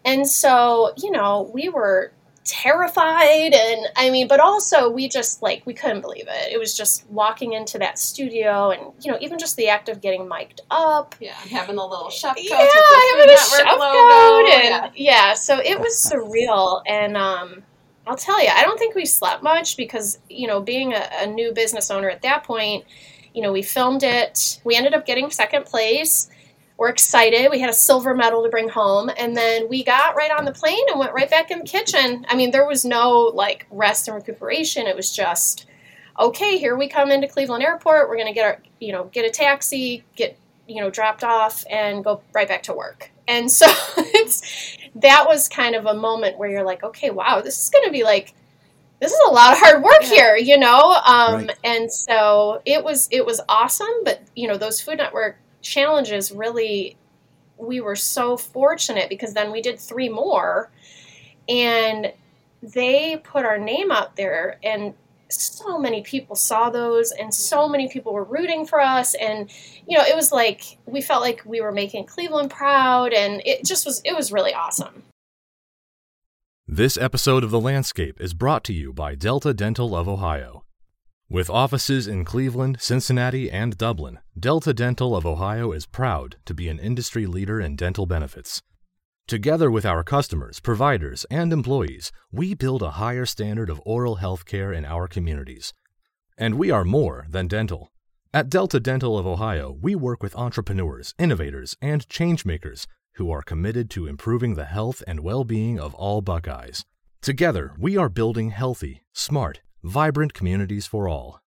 And 0.05 0.27
so, 0.27 0.93
you 0.97 1.11
know, 1.11 1.51
we 1.53 1.67
were 1.69 2.13
terrified 2.49 3.53
and 3.53 3.87
I 3.95 4.09
mean, 4.09 4.27
but 4.27 4.39
also 4.39 4.89
we 4.89 5.07
just 5.07 5.41
like 5.41 5.61
we 5.65 5.73
couldn't 5.73 6.01
believe 6.01 6.25
it. 6.27 6.51
It 6.51 6.59
was 6.59 6.75
just 6.75 7.07
walking 7.09 7.53
into 7.53 7.77
that 7.79 7.99
studio 7.99 8.71
and 8.71 8.93
you 9.03 9.11
know, 9.11 9.17
even 9.21 9.37
just 9.37 9.55
the 9.55 9.69
act 9.69 9.89
of 9.89 10.01
getting 10.01 10.27
mic'd 10.27 10.61
up 10.71 11.15
Yeah, 11.19 11.33
having 11.33 11.75
the 11.75 11.85
little 11.85 12.09
chef 12.09 12.35
coat 12.35 12.43
yeah, 12.43 12.57
having 12.57 13.29
a 13.29 13.37
chef 13.37 13.67
coat 13.67 14.49
and 14.49 14.63
yeah. 14.65 14.89
yeah. 14.95 15.33
so 15.33 15.59
it 15.59 15.79
was 15.79 15.93
surreal 15.93 16.81
and 16.87 17.15
um 17.15 17.63
I'll 18.07 18.17
tell 18.17 18.41
you, 18.41 18.49
I 18.51 18.63
don't 18.63 18.79
think 18.79 18.95
we 18.95 19.05
slept 19.05 19.43
much 19.43 19.77
because, 19.77 20.17
you 20.29 20.47
know, 20.47 20.61
being 20.61 20.93
a, 20.93 21.07
a 21.19 21.27
new 21.27 21.53
business 21.53 21.91
owner 21.91 22.09
at 22.09 22.23
that 22.23 22.43
point, 22.43 22.85
you 23.35 23.43
know, 23.43 23.51
we 23.51 23.61
filmed 23.61 24.01
it. 24.01 24.59
We 24.63 24.75
ended 24.75 24.95
up 24.95 25.05
getting 25.05 25.29
second 25.29 25.65
place. 25.65 26.27
We're 26.79 26.87
excited. 26.89 27.51
We 27.51 27.59
had 27.59 27.69
a 27.69 27.73
silver 27.73 28.15
medal 28.15 28.41
to 28.43 28.49
bring 28.49 28.69
home. 28.69 29.11
And 29.17 29.35
then 29.35 29.67
we 29.67 29.83
got 29.83 30.15
right 30.15 30.31
on 30.31 30.45
the 30.45 30.53
plane 30.53 30.79
and 30.89 30.97
went 30.97 31.11
right 31.13 31.29
back 31.29 31.51
in 31.51 31.59
the 31.59 31.65
kitchen. 31.65 32.25
I 32.29 32.35
mean, 32.37 32.51
there 32.51 32.65
was 32.65 32.85
no 32.85 33.31
like 33.35 33.67
rest 33.69 34.07
and 34.07 34.15
recuperation. 34.15 34.87
It 34.87 34.95
was 34.95 35.13
just, 35.13 35.65
okay, 36.17 36.57
here 36.57 36.77
we 36.77 36.87
come 36.87 37.11
into 37.11 37.27
Cleveland 37.27 37.63
Airport. 37.63 38.07
We're 38.07 38.15
going 38.15 38.27
to 38.29 38.33
get 38.33 38.45
our, 38.45 38.61
you 38.79 38.93
know, 38.93 39.03
get 39.05 39.25
a 39.25 39.29
taxi, 39.29 40.05
get, 40.15 40.37
you 40.67 40.81
know, 40.81 40.89
dropped 40.89 41.25
off 41.25 41.65
and 41.69 42.01
go 42.01 42.21
right 42.33 42.47
back 42.47 42.63
to 42.63 42.73
work. 42.73 43.11
And 43.27 43.51
so 43.51 43.65
it's, 43.97 44.77
that 44.95 45.25
was 45.27 45.49
kind 45.49 45.75
of 45.75 45.85
a 45.85 45.93
moment 45.93 46.37
where 46.37 46.49
you're 46.49 46.63
like, 46.63 46.83
okay, 46.85 47.09
wow, 47.09 47.41
this 47.41 47.61
is 47.61 47.69
going 47.69 47.85
to 47.87 47.91
be 47.91 48.03
like, 48.05 48.33
this 49.01 49.11
is 49.11 49.19
a 49.27 49.31
lot 49.31 49.51
of 49.51 49.59
hard 49.59 49.83
work 49.83 50.01
Yeah. 50.03 50.09
here, 50.09 50.37
you 50.37 50.57
know. 50.57 50.93
Um, 51.05 51.47
Right. 51.47 51.57
And 51.65 51.91
so 51.91 52.61
it 52.65 52.83
was 52.85 53.07
it 53.11 53.25
was 53.25 53.39
awesome, 53.49 54.03
but 54.05 54.21
you 54.35 54.47
know 54.47 54.57
those 54.57 54.81
Food 54.81 54.97
Network 54.97 55.37
challenges 55.61 56.31
really, 56.31 56.97
we 57.57 57.81
were 57.81 57.95
so 57.95 58.37
fortunate 58.37 59.09
because 59.09 59.33
then 59.33 59.51
we 59.51 59.61
did 59.61 59.79
three 59.79 60.09
more, 60.09 60.71
and 61.47 62.13
they 62.61 63.17
put 63.23 63.45
our 63.45 63.57
name 63.57 63.91
out 63.91 64.15
there 64.15 64.59
and 64.63 64.93
so 65.29 65.77
many 65.77 66.01
people 66.01 66.35
saw 66.35 66.69
those 66.69 67.11
and 67.11 67.33
so 67.33 67.69
many 67.69 67.87
people 67.87 68.13
were 68.13 68.23
rooting 68.23 68.65
for 68.65 68.81
us 68.81 69.13
and 69.13 69.49
you 69.87 69.97
know 69.97 70.03
it 70.03 70.15
was 70.15 70.31
like 70.31 70.77
we 70.85 71.01
felt 71.01 71.21
like 71.21 71.41
we 71.45 71.61
were 71.61 71.71
making 71.71 72.03
cleveland 72.05 72.49
proud 72.49 73.13
and 73.13 73.41
it 73.45 73.63
just 73.63 73.85
was 73.85 74.01
it 74.03 74.15
was 74.15 74.31
really 74.31 74.53
awesome 74.53 75.03
This 76.67 76.97
episode 76.97 77.43
of 77.43 77.49
The 77.49 77.59
Landscape 77.59 78.21
is 78.21 78.35
brought 78.35 78.63
to 78.65 78.73
you 78.73 78.93
by 78.93 79.15
Delta 79.15 79.55
Dental 79.55 79.95
of 79.95 80.07
Ohio. 80.07 80.58
With 81.31 81.47
offices 81.47 82.07
in 82.07 82.25
Cleveland, 82.25 82.77
Cincinnati, 82.79 83.51
and 83.51 83.77
Dublin, 83.77 84.17
Delta 84.39 84.73
Dental 84.73 85.15
of 85.15 85.27
Ohio 85.27 85.71
is 85.71 85.85
proud 85.85 86.37
to 86.45 86.55
be 86.55 86.67
an 86.69 86.79
industry 86.79 87.27
leader 87.27 87.61
in 87.61 87.75
dental 87.75 88.07
benefits. 88.07 88.63
Together 89.27 89.69
with 89.69 89.85
our 89.85 90.03
customers, 90.03 90.59
providers, 90.59 91.27
and 91.29 91.53
employees, 91.53 92.11
we 92.31 92.55
build 92.55 92.81
a 92.81 92.97
higher 92.97 93.27
standard 93.27 93.69
of 93.69 93.79
oral 93.85 94.15
health 94.15 94.45
care 94.45 94.73
in 94.73 94.85
our 94.85 95.07
communities. 95.07 95.71
And 96.35 96.55
we 96.55 96.71
are 96.71 96.83
more 96.83 97.27
than 97.29 97.47
dental. 97.47 97.91
At 98.33 98.49
Delta 98.49 98.79
Dental 98.79 99.15
of 99.15 99.27
Ohio, 99.27 99.77
we 99.79 99.93
work 99.93 100.23
with 100.23 100.35
entrepreneurs, 100.35 101.13
innovators, 101.19 101.77
and 101.79 102.07
changemakers 102.07 102.87
who 103.17 103.29
are 103.29 103.43
committed 103.43 103.91
to 103.91 104.07
improving 104.07 104.55
the 104.55 104.65
health 104.65 105.03
and 105.05 105.19
well 105.19 105.43
being 105.43 105.79
of 105.79 105.93
all 105.93 106.21
Buckeyes. 106.21 106.85
Together, 107.21 107.75
we 107.77 107.97
are 107.97 108.09
building 108.09 108.49
healthy, 108.49 109.03
smart, 109.13 109.61
vibrant 109.83 110.33
communities 110.33 110.87
for 110.87 111.07
all. 111.07 111.41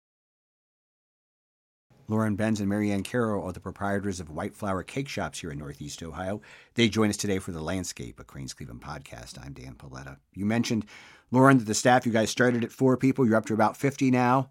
Lauren 2.08 2.34
Benz 2.34 2.60
and 2.60 2.68
Marianne 2.68 3.02
Carroll 3.02 3.44
are 3.44 3.52
the 3.52 3.60
proprietors 3.60 4.20
of 4.20 4.28
White 4.28 4.54
Flower 4.54 4.82
Cake 4.82 5.08
Shoppes 5.08 5.40
here 5.40 5.50
in 5.50 5.58
Northeast 5.58 6.02
Ohio. 6.02 6.42
They 6.74 6.88
join 6.88 7.08
us 7.08 7.16
today 7.16 7.38
for 7.38 7.52
The 7.52 7.62
Landscape, 7.62 8.18
a 8.18 8.24
Crain's 8.24 8.52
Cleveland 8.52 8.82
podcast. 8.82 9.42
I'm 9.42 9.52
Dan 9.52 9.74
Paletta. 9.74 10.18
You 10.34 10.44
mentioned, 10.44 10.84
Lauren, 11.30 11.58
that 11.58 11.64
the 11.64 11.74
staff, 11.74 12.04
you 12.04 12.12
guys 12.12 12.30
started 12.30 12.64
at 12.64 12.72
four 12.72 12.96
people. 12.96 13.26
You're 13.26 13.36
up 13.36 13.46
to 13.46 13.54
about 13.54 13.76
50 13.76 14.10
now. 14.10 14.50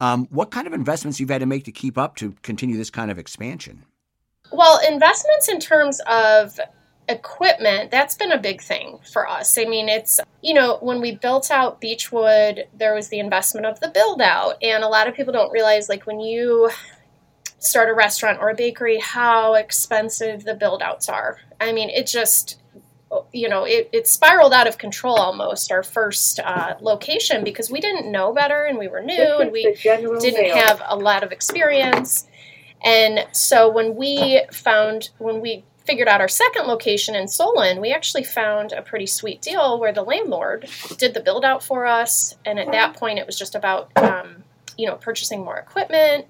Um, 0.00 0.26
what 0.30 0.50
kind 0.50 0.66
of 0.66 0.72
investments 0.72 1.18
you've 1.18 1.30
had 1.30 1.40
to 1.40 1.46
make 1.46 1.64
to 1.64 1.72
keep 1.72 1.96
up 1.96 2.16
to 2.16 2.34
continue 2.42 2.76
this 2.76 2.90
kind 2.90 3.10
of 3.10 3.18
expansion? 3.18 3.84
Well, 4.52 4.80
investments 4.86 5.48
in 5.48 5.60
terms 5.60 6.00
of 6.08 6.60
equipment, 7.08 7.90
that's 7.90 8.14
been 8.14 8.32
a 8.32 8.38
big 8.38 8.62
thing 8.62 8.98
for 9.12 9.28
us. 9.28 9.58
I 9.58 9.64
mean, 9.64 9.88
it's, 9.88 10.20
you 10.42 10.54
know, 10.54 10.78
when 10.80 11.00
we 11.00 11.16
built 11.16 11.50
out 11.50 11.80
Beachwood, 11.80 12.64
there 12.74 12.94
was 12.94 13.08
the 13.08 13.18
investment 13.18 13.66
of 13.66 13.80
the 13.80 13.88
build 13.88 14.20
out. 14.20 14.56
And 14.62 14.84
a 14.84 14.88
lot 14.88 15.08
of 15.08 15.14
people 15.14 15.32
don't 15.32 15.52
realize, 15.52 15.88
like, 15.88 16.06
when 16.06 16.20
you 16.20 16.70
start 17.58 17.88
a 17.88 17.94
restaurant 17.94 18.38
or 18.40 18.50
a 18.50 18.54
bakery, 18.54 18.98
how 18.98 19.54
expensive 19.54 20.44
the 20.44 20.54
build 20.54 20.82
outs 20.82 21.08
are. 21.08 21.38
I 21.60 21.72
mean, 21.72 21.90
it 21.90 22.06
just, 22.06 22.58
you 23.32 23.48
know, 23.48 23.64
it, 23.64 23.88
it 23.92 24.08
spiraled 24.08 24.52
out 24.52 24.66
of 24.66 24.78
control 24.78 25.16
almost 25.16 25.70
our 25.70 25.82
first 25.82 26.40
uh, 26.40 26.74
location 26.80 27.44
because 27.44 27.70
we 27.70 27.80
didn't 27.80 28.10
know 28.10 28.32
better 28.32 28.64
and 28.64 28.78
we 28.78 28.88
were 28.88 29.00
new 29.00 29.38
and 29.38 29.52
we 29.52 29.74
didn't 29.74 30.56
have 30.56 30.82
a 30.86 30.96
lot 30.96 31.22
of 31.22 31.30
experience. 31.30 32.26
And 32.84 33.26
so 33.30 33.70
when 33.70 33.94
we 33.94 34.42
found, 34.50 35.10
when 35.18 35.40
we 35.40 35.64
figured 35.84 36.08
out 36.08 36.20
our 36.20 36.28
second 36.28 36.66
location 36.66 37.14
in 37.14 37.28
Solon, 37.28 37.80
we 37.80 37.92
actually 37.92 38.24
found 38.24 38.72
a 38.72 38.82
pretty 38.82 39.06
sweet 39.06 39.40
deal 39.40 39.78
where 39.78 39.92
the 39.92 40.02
landlord 40.02 40.68
did 40.96 41.14
the 41.14 41.20
build 41.20 41.44
out 41.44 41.62
for 41.62 41.86
us. 41.86 42.34
And 42.44 42.58
at 42.58 42.72
that 42.72 42.94
point, 42.94 43.18
it 43.18 43.26
was 43.26 43.36
just 43.36 43.54
about, 43.54 43.90
um, 43.96 44.44
you 44.76 44.86
know, 44.86 44.96
purchasing 44.96 45.44
more 45.44 45.56
equipment. 45.58 46.26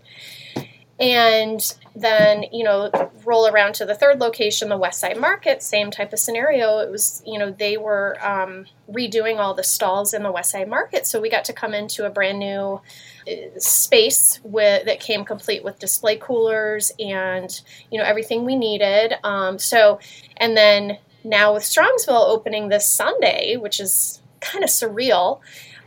And 1.02 1.60
then, 1.96 2.44
you 2.52 2.62
know, 2.62 2.90
roll 3.24 3.48
around 3.48 3.74
to 3.74 3.84
the 3.84 3.94
third 3.94 4.20
location, 4.20 4.68
the 4.68 4.78
West 4.78 5.00
Side 5.00 5.18
Market, 5.18 5.62
same 5.62 5.90
type 5.90 6.12
of 6.12 6.20
scenario. 6.20 6.78
It 6.78 6.90
was, 6.90 7.22
you 7.26 7.40
know, 7.40 7.50
they 7.50 7.76
were 7.76 8.16
um, 8.24 8.66
redoing 8.88 9.38
all 9.38 9.52
the 9.52 9.64
stalls 9.64 10.14
in 10.14 10.22
the 10.22 10.30
West 10.30 10.52
Side 10.52 10.68
Market. 10.68 11.06
So 11.06 11.20
we 11.20 11.28
got 11.28 11.44
to 11.46 11.52
come 11.52 11.74
into 11.74 12.06
a 12.06 12.10
brand 12.10 12.38
new 12.38 12.80
space 13.58 14.40
with 14.44 14.86
that 14.86 15.00
came 15.00 15.24
complete 15.24 15.64
with 15.64 15.78
display 15.78 16.16
coolers 16.16 16.92
and 16.98 17.60
you 17.90 17.98
know 17.98 18.04
everything 18.04 18.44
we 18.44 18.56
needed. 18.56 19.14
Um, 19.24 19.58
so, 19.58 19.98
and 20.36 20.56
then 20.56 20.98
now 21.24 21.54
with 21.54 21.62
Strongsville 21.62 22.28
opening 22.28 22.68
this 22.68 22.88
Sunday, 22.88 23.56
which 23.56 23.80
is 23.80 24.20
kind 24.40 24.64
of 24.64 24.70
surreal. 24.70 25.40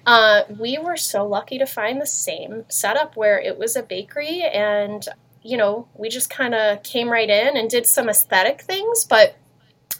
Uh, 0.05 0.43
we 0.59 0.77
were 0.77 0.97
so 0.97 1.27
lucky 1.27 1.57
to 1.57 1.65
find 1.65 2.00
the 2.01 2.05
same 2.05 2.63
setup 2.69 3.15
where 3.15 3.39
it 3.39 3.57
was 3.57 3.75
a 3.75 3.83
bakery 3.83 4.43
and 4.43 5.07
you 5.41 5.57
know 5.57 5.88
we 5.95 6.09
just 6.09 6.29
kind 6.29 6.53
of 6.53 6.81
came 6.83 7.09
right 7.09 7.29
in 7.29 7.57
and 7.57 7.69
did 7.69 7.85
some 7.88 8.07
aesthetic 8.07 8.62
things 8.62 9.03
but 9.03 9.35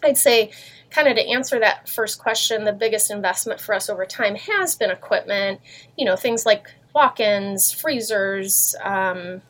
i'd 0.04 0.16
say 0.16 0.50
kind 0.90 1.08
of 1.08 1.16
to 1.16 1.28
answer 1.28 1.58
that 1.58 1.88
first 1.88 2.20
question 2.20 2.64
the 2.64 2.72
biggest 2.72 3.10
investment 3.10 3.60
for 3.60 3.74
us 3.74 3.88
over 3.88 4.04
time 4.06 4.36
has 4.36 4.76
been 4.76 4.90
equipment 4.90 5.60
you 5.96 6.04
know 6.04 6.16
things 6.16 6.46
like 6.46 6.68
walk-ins, 6.96 7.70
freezers, 7.72 8.74
um, 8.82 9.42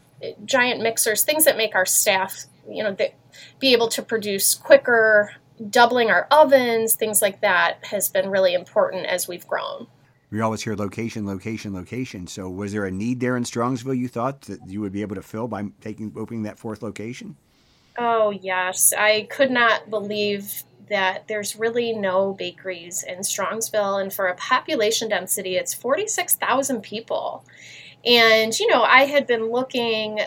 giant 0.44 0.82
mixers, 0.82 1.22
things 1.22 1.44
that 1.44 1.56
make 1.56 1.76
our 1.76 1.86
staff, 1.86 2.46
you 2.68 2.82
know, 2.82 2.96
be 3.60 3.72
able 3.72 3.88
to 3.88 4.02
produce 4.02 4.52
quicker. 4.52 5.32
Doubling 5.70 6.10
our 6.10 6.26
ovens, 6.30 6.96
things 6.96 7.22
like 7.22 7.40
that, 7.42 7.84
has 7.86 8.08
been 8.08 8.30
really 8.30 8.52
important 8.52 9.06
as 9.06 9.28
we've 9.28 9.46
grown. 9.46 9.86
We 10.30 10.40
always 10.40 10.62
hear 10.62 10.74
location, 10.74 11.26
location, 11.26 11.72
location. 11.72 12.26
So, 12.26 12.50
was 12.50 12.72
there 12.72 12.84
a 12.84 12.90
need 12.90 13.20
there 13.20 13.36
in 13.36 13.44
Strongsville 13.44 13.96
you 13.96 14.08
thought 14.08 14.42
that 14.42 14.68
you 14.68 14.80
would 14.80 14.92
be 14.92 15.02
able 15.02 15.14
to 15.14 15.22
fill 15.22 15.46
by 15.48 15.64
taking 15.80 16.12
opening 16.16 16.42
that 16.42 16.58
fourth 16.58 16.82
location? 16.82 17.36
Oh 17.98 18.30
yes, 18.30 18.92
I 18.92 19.28
could 19.30 19.50
not 19.50 19.88
believe 19.88 20.64
that 20.88 21.26
there's 21.28 21.56
really 21.56 21.92
no 21.92 22.32
bakeries 22.34 23.02
in 23.02 23.18
Strongsville, 23.18 24.00
and 24.00 24.12
for 24.12 24.26
a 24.26 24.36
population 24.36 25.08
density, 25.08 25.56
it's 25.56 25.74
46,000 25.74 26.82
people. 26.82 27.44
And, 28.04 28.56
you 28.58 28.68
know, 28.68 28.82
I 28.82 29.02
had 29.04 29.26
been 29.26 29.50
looking 29.50 30.20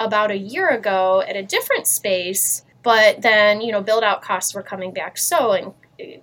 about 0.00 0.30
a 0.30 0.38
year 0.38 0.68
ago 0.68 1.20
at 1.20 1.36
a 1.36 1.42
different 1.42 1.86
space, 1.86 2.64
but 2.82 3.22
then, 3.22 3.60
you 3.60 3.70
know, 3.70 3.82
build 3.82 4.02
out 4.02 4.22
costs 4.22 4.54
were 4.54 4.62
coming 4.62 4.92
back 4.92 5.16
so 5.16 5.52
and 5.52 5.74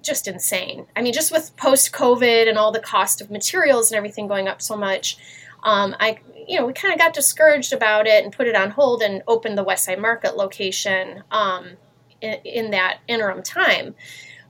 just 0.01 0.27
insane. 0.27 0.87
I 0.95 1.01
mean, 1.01 1.13
just 1.13 1.31
with 1.31 1.55
post 1.57 1.91
COVID 1.91 2.47
and 2.47 2.57
all 2.57 2.71
the 2.71 2.79
cost 2.79 3.21
of 3.21 3.31
materials 3.31 3.91
and 3.91 3.97
everything 3.97 4.27
going 4.27 4.47
up 4.47 4.61
so 4.61 4.75
much, 4.75 5.17
um, 5.63 5.95
I, 5.99 6.19
you 6.47 6.59
know, 6.59 6.65
we 6.65 6.73
kind 6.73 6.93
of 6.93 6.99
got 6.99 7.13
discouraged 7.13 7.73
about 7.73 8.07
it 8.07 8.23
and 8.23 8.33
put 8.33 8.47
it 8.47 8.55
on 8.55 8.71
hold 8.71 9.01
and 9.01 9.23
opened 9.27 9.57
the 9.57 9.65
Westside 9.65 9.99
Market 9.99 10.37
location. 10.37 11.23
Um, 11.31 11.77
in, 12.21 12.35
in 12.43 12.71
that 12.71 12.99
interim 13.07 13.43
time. 13.43 13.95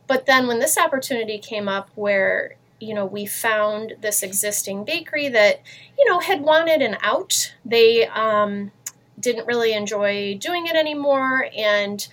But 0.08 0.26
then 0.26 0.48
when 0.48 0.60
this 0.60 0.78
opportunity 0.78 1.38
came 1.38 1.68
up 1.68 1.90
where 1.96 2.56
you 2.80 2.94
know 2.94 3.06
we 3.06 3.26
found 3.26 3.96
this 4.02 4.22
existing 4.22 4.86
bakery 4.86 5.30
that 5.30 5.62
you 5.98 6.08
know 6.08 6.20
had 6.20 6.42
wanted 6.42 6.80
an 6.84 6.96
out 7.02 7.56
they 7.66 8.06
um, 8.08 8.72
didn't 9.20 9.48
really 9.48 9.74
enjoy 9.74 10.38
doing 10.38 10.68
it 10.68 10.76
anymore 10.76 11.50
and 11.58 12.08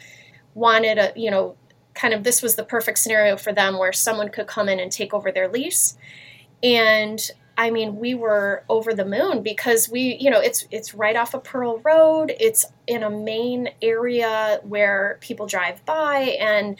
wanted 0.55 0.97
a 0.97 1.13
you 1.15 1.31
know 1.31 1.55
kind 1.95 2.13
of 2.15 2.25
this 2.25 2.43
was 2.43 2.57
the 2.57 2.65
perfect 2.65 2.99
scenario 2.99 3.37
for 3.37 3.53
them 3.53 3.79
where 3.79 3.93
someone 3.93 4.29
could 4.29 4.47
come 4.47 4.69
in 4.69 4.81
and 4.81 4.91
take 4.91 5.15
over 5.15 5.31
their 5.31 5.49
lease 5.49 5.97
and 6.63 7.31
I 7.57 7.71
mean, 7.71 7.97
we 7.97 8.15
were 8.15 8.65
over 8.69 8.95
the 8.95 9.05
moon 9.05 9.43
because 9.43 9.89
we, 9.89 10.17
you 10.21 10.31
know, 10.31 10.41
it's 10.41 10.67
it's 10.71 10.95
right 10.95 11.15
off 11.15 11.35
of 11.35 11.45
Pearl 11.45 11.79
Road. 11.85 12.35
It's 12.41 12.65
in 12.87 13.03
a 13.03 13.11
main 13.11 13.69
area 13.81 14.61
where 14.65 15.19
people 15.21 15.47
drive 15.47 15.85
by 15.85 16.37
and 16.41 16.77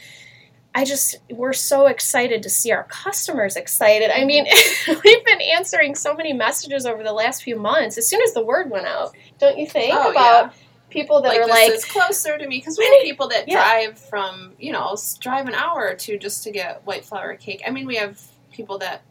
I 0.73 0.83
just 0.83 1.15
we're 1.31 1.53
so 1.53 1.87
excited 1.87 2.43
to 2.43 2.49
see 2.49 2.73
our 2.73 2.83
customers 2.83 3.55
excited. 3.55 4.11
I 4.11 4.25
mean, 4.25 4.45
we've 4.87 5.25
been 5.25 5.41
answering 5.41 5.95
so 5.95 6.13
many 6.13 6.33
messages 6.33 6.85
over 6.85 7.01
the 7.01 7.13
last 7.13 7.43
few 7.43 7.57
months. 7.57 7.97
As 7.97 8.05
soon 8.07 8.21
as 8.21 8.33
the 8.33 8.43
word 8.43 8.69
went 8.69 8.85
out, 8.85 9.15
don't 9.39 9.57
you 9.57 9.67
think 9.67 9.95
oh, 9.95 10.11
about 10.11 10.47
yeah. 10.47 10.64
People 10.95 11.21
that 11.21 11.29
like, 11.29 11.41
are 11.41 11.47
like 11.47 11.71
is 11.71 11.85
closer 11.85 12.37
to 12.37 12.47
me 12.47 12.57
because 12.57 12.77
we 12.77 12.85
have 12.85 12.93
people 13.03 13.27
that 13.29 13.47
yeah. 13.47 13.55
drive 13.55 13.99
from 13.99 14.53
you 14.57 14.71
know 14.71 14.95
drive 15.19 15.47
an 15.47 15.53
hour 15.53 15.87
or 15.87 15.95
two 15.95 16.17
just 16.17 16.43
to 16.43 16.51
get 16.51 16.85
White 16.85 17.05
Flower 17.05 17.35
Cake. 17.35 17.61
I 17.67 17.71
mean, 17.71 17.85
we 17.85 17.97
have 17.97 18.21
people 18.51 18.77
that 18.79 19.03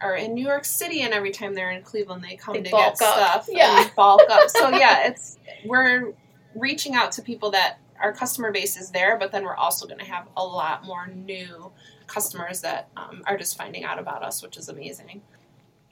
are 0.00 0.14
in 0.14 0.34
New 0.34 0.46
York 0.46 0.64
City, 0.64 1.02
and 1.02 1.12
every 1.12 1.32
time 1.32 1.54
they're 1.54 1.72
in 1.72 1.82
Cleveland, 1.82 2.22
they 2.22 2.36
come 2.36 2.54
they 2.54 2.62
to 2.62 2.70
get 2.70 2.88
up. 2.88 2.96
stuff 2.96 3.48
yeah. 3.50 3.82
and 3.82 3.94
bulk 3.96 4.22
up. 4.30 4.48
So 4.48 4.68
yeah, 4.78 5.08
it's 5.08 5.38
we're 5.64 6.12
reaching 6.54 6.94
out 6.94 7.12
to 7.12 7.22
people 7.22 7.50
that 7.50 7.78
our 8.00 8.12
customer 8.12 8.52
base 8.52 8.76
is 8.76 8.90
there, 8.90 9.16
but 9.18 9.32
then 9.32 9.44
we're 9.44 9.56
also 9.56 9.86
going 9.86 9.98
to 9.98 10.04
have 10.04 10.28
a 10.36 10.44
lot 10.44 10.84
more 10.84 11.08
new 11.08 11.72
customers 12.06 12.60
that 12.60 12.88
um, 12.96 13.22
are 13.26 13.36
just 13.36 13.58
finding 13.58 13.84
out 13.84 13.98
about 13.98 14.22
us, 14.22 14.42
which 14.42 14.56
is 14.56 14.68
amazing. 14.68 15.20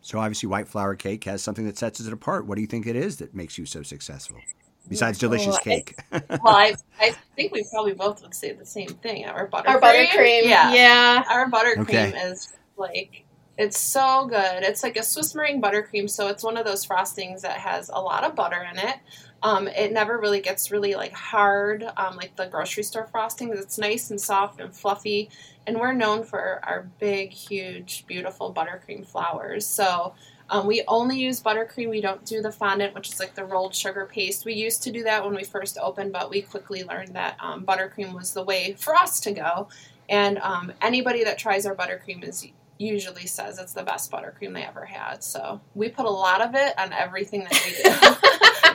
So 0.02 0.20
obviously, 0.20 0.48
White 0.48 0.68
Flower 0.68 0.94
Cake 0.94 1.24
has 1.24 1.42
something 1.42 1.66
that 1.66 1.76
sets 1.76 1.98
it 1.98 2.12
apart. 2.12 2.46
What 2.46 2.54
do 2.54 2.60
you 2.60 2.68
think 2.68 2.86
it 2.86 2.94
is 2.94 3.16
that 3.16 3.34
makes 3.34 3.58
you 3.58 3.66
so 3.66 3.82
successful? 3.82 4.38
Besides 4.88 5.18
delicious 5.18 5.48
well, 5.48 5.58
cake. 5.58 5.94
I, 6.12 6.22
well, 6.30 6.56
I, 6.56 6.74
I 7.00 7.10
think 7.34 7.52
we 7.52 7.64
probably 7.70 7.94
both 7.94 8.22
would 8.22 8.34
say 8.34 8.52
the 8.52 8.66
same 8.66 8.88
thing. 8.88 9.26
Our 9.26 9.48
buttercream. 9.48 9.68
Our 9.68 9.80
buttercream. 9.80 10.44
Yeah. 10.44 10.72
Yeah. 10.72 11.24
Our 11.30 11.50
buttercream 11.50 11.80
okay. 11.80 12.18
is 12.30 12.56
like 12.76 13.26
it's 13.58 13.78
so 13.78 14.26
good. 14.26 14.62
It's 14.62 14.82
like 14.82 14.96
a 14.96 15.02
Swiss 15.02 15.34
meringue 15.34 15.62
buttercream, 15.62 16.10
so 16.10 16.28
it's 16.28 16.42
one 16.42 16.58
of 16.58 16.66
those 16.66 16.86
frostings 16.86 17.40
that 17.40 17.56
has 17.58 17.88
a 17.88 17.98
lot 17.98 18.24
of 18.24 18.34
butter 18.34 18.66
in 18.70 18.78
it. 18.78 18.96
Um, 19.42 19.68
it 19.68 19.92
never 19.92 20.18
really 20.18 20.40
gets 20.40 20.70
really 20.70 20.94
like 20.94 21.12
hard, 21.12 21.84
um, 21.96 22.16
like 22.16 22.36
the 22.36 22.46
grocery 22.46 22.82
store 22.82 23.06
frosting. 23.06 23.50
It's 23.52 23.78
nice 23.78 24.10
and 24.10 24.20
soft 24.20 24.60
and 24.60 24.74
fluffy, 24.74 25.30
and 25.66 25.78
we're 25.78 25.92
known 25.92 26.24
for 26.24 26.60
our 26.64 26.88
big, 26.98 27.30
huge, 27.30 28.06
beautiful 28.06 28.52
buttercream 28.52 29.06
flowers. 29.06 29.66
So 29.66 30.14
um, 30.50 30.66
we 30.66 30.82
only 30.88 31.18
use 31.18 31.42
buttercream. 31.42 31.90
We 31.90 32.00
don't 32.00 32.24
do 32.24 32.40
the 32.40 32.52
fondant, 32.52 32.94
which 32.94 33.08
is 33.08 33.18
like 33.20 33.34
the 33.34 33.44
rolled 33.44 33.74
sugar 33.74 34.08
paste. 34.10 34.44
We 34.44 34.54
used 34.54 34.82
to 34.84 34.92
do 34.92 35.02
that 35.04 35.24
when 35.24 35.34
we 35.34 35.44
first 35.44 35.78
opened, 35.80 36.12
but 36.12 36.30
we 36.30 36.42
quickly 36.42 36.84
learned 36.84 37.14
that 37.14 37.36
um, 37.40 37.64
buttercream 37.64 38.12
was 38.14 38.32
the 38.32 38.44
way 38.44 38.74
for 38.78 38.94
us 38.94 39.20
to 39.20 39.32
go 39.32 39.68
And 40.08 40.38
um, 40.38 40.72
anybody 40.80 41.24
that 41.24 41.38
tries 41.38 41.66
our 41.66 41.74
buttercream 41.74 42.22
is 42.26 42.46
usually 42.78 43.26
says 43.26 43.58
it's 43.58 43.72
the 43.72 43.82
best 43.82 44.10
buttercream 44.12 44.54
they 44.54 44.62
ever 44.62 44.84
had. 44.84 45.24
So 45.24 45.60
we 45.74 45.88
put 45.88 46.06
a 46.06 46.10
lot 46.10 46.40
of 46.40 46.54
it 46.54 46.78
on 46.78 46.92
everything 46.92 47.44
that 47.44 47.62
we 47.64 47.72
do. 47.82 48.56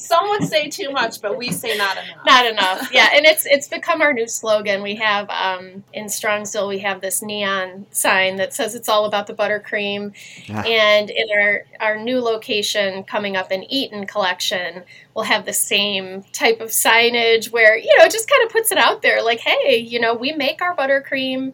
Some 0.00 0.28
would 0.30 0.44
say 0.44 0.68
too 0.68 0.90
much, 0.90 1.20
but 1.20 1.36
we 1.36 1.50
say 1.52 1.76
not 1.76 1.96
enough. 1.96 2.26
Not 2.26 2.46
enough. 2.46 2.92
Yeah, 2.92 3.08
and 3.14 3.26
it's 3.26 3.46
it's 3.46 3.68
become 3.68 4.00
our 4.00 4.12
new 4.12 4.26
slogan. 4.26 4.82
We 4.82 4.96
have 4.96 5.28
um, 5.30 5.84
in 5.92 6.06
Strongsville 6.06 6.68
we 6.68 6.80
have 6.80 7.00
this 7.00 7.22
neon 7.22 7.86
sign 7.90 8.36
that 8.36 8.54
says 8.54 8.74
it's 8.74 8.88
all 8.88 9.04
about 9.04 9.26
the 9.26 9.34
buttercream. 9.34 10.14
Yeah. 10.46 10.62
And 10.62 11.10
in 11.10 11.26
our 11.38 11.64
our 11.80 11.98
new 11.98 12.20
location 12.20 13.04
coming 13.04 13.36
up 13.36 13.52
in 13.52 13.64
Eton 13.70 14.06
collection, 14.06 14.82
we'll 15.14 15.26
have 15.26 15.44
the 15.44 15.52
same 15.52 16.22
type 16.32 16.60
of 16.60 16.70
signage 16.70 17.50
where, 17.50 17.76
you 17.76 17.96
know, 17.98 18.04
it 18.04 18.12
just 18.12 18.28
kind 18.28 18.44
of 18.44 18.52
puts 18.52 18.72
it 18.72 18.78
out 18.78 19.02
there 19.02 19.22
like, 19.22 19.40
hey, 19.40 19.76
you 19.76 20.00
know, 20.00 20.14
we 20.14 20.32
make 20.32 20.62
our 20.62 20.74
buttercream 20.74 21.52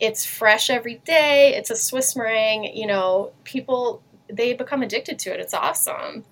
it's 0.00 0.24
fresh 0.24 0.70
every 0.70 0.96
day. 1.04 1.54
It's 1.54 1.70
a 1.70 1.76
Swiss 1.76 2.16
meringue. 2.16 2.74
You 2.74 2.86
know, 2.86 3.32
people 3.44 4.02
they 4.28 4.54
become 4.54 4.82
addicted 4.82 5.18
to 5.20 5.34
it. 5.34 5.40
It's 5.40 5.54
awesome. 5.54 6.24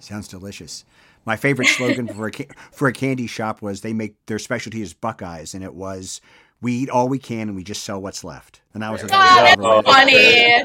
Sounds 0.00 0.28
delicious. 0.28 0.84
My 1.24 1.36
favorite 1.36 1.68
slogan 1.68 2.08
for 2.08 2.28
a 2.28 2.32
for 2.72 2.88
a 2.88 2.92
candy 2.92 3.26
shop 3.26 3.62
was 3.62 3.82
they 3.82 3.92
make 3.92 4.14
their 4.26 4.38
specialty 4.38 4.82
is 4.82 4.94
Buckeyes, 4.94 5.54
and 5.54 5.62
it 5.62 5.74
was 5.74 6.20
we 6.62 6.72
eat 6.74 6.90
all 6.90 7.08
we 7.08 7.18
can 7.18 7.48
and 7.48 7.56
we 7.56 7.62
just 7.64 7.84
sell 7.84 8.00
what's 8.00 8.24
left. 8.24 8.60
And 8.74 8.82
that 8.82 8.90
was 8.92 9.02
Oh, 9.04 9.06
that's 9.08 9.60
funny. 9.88 10.62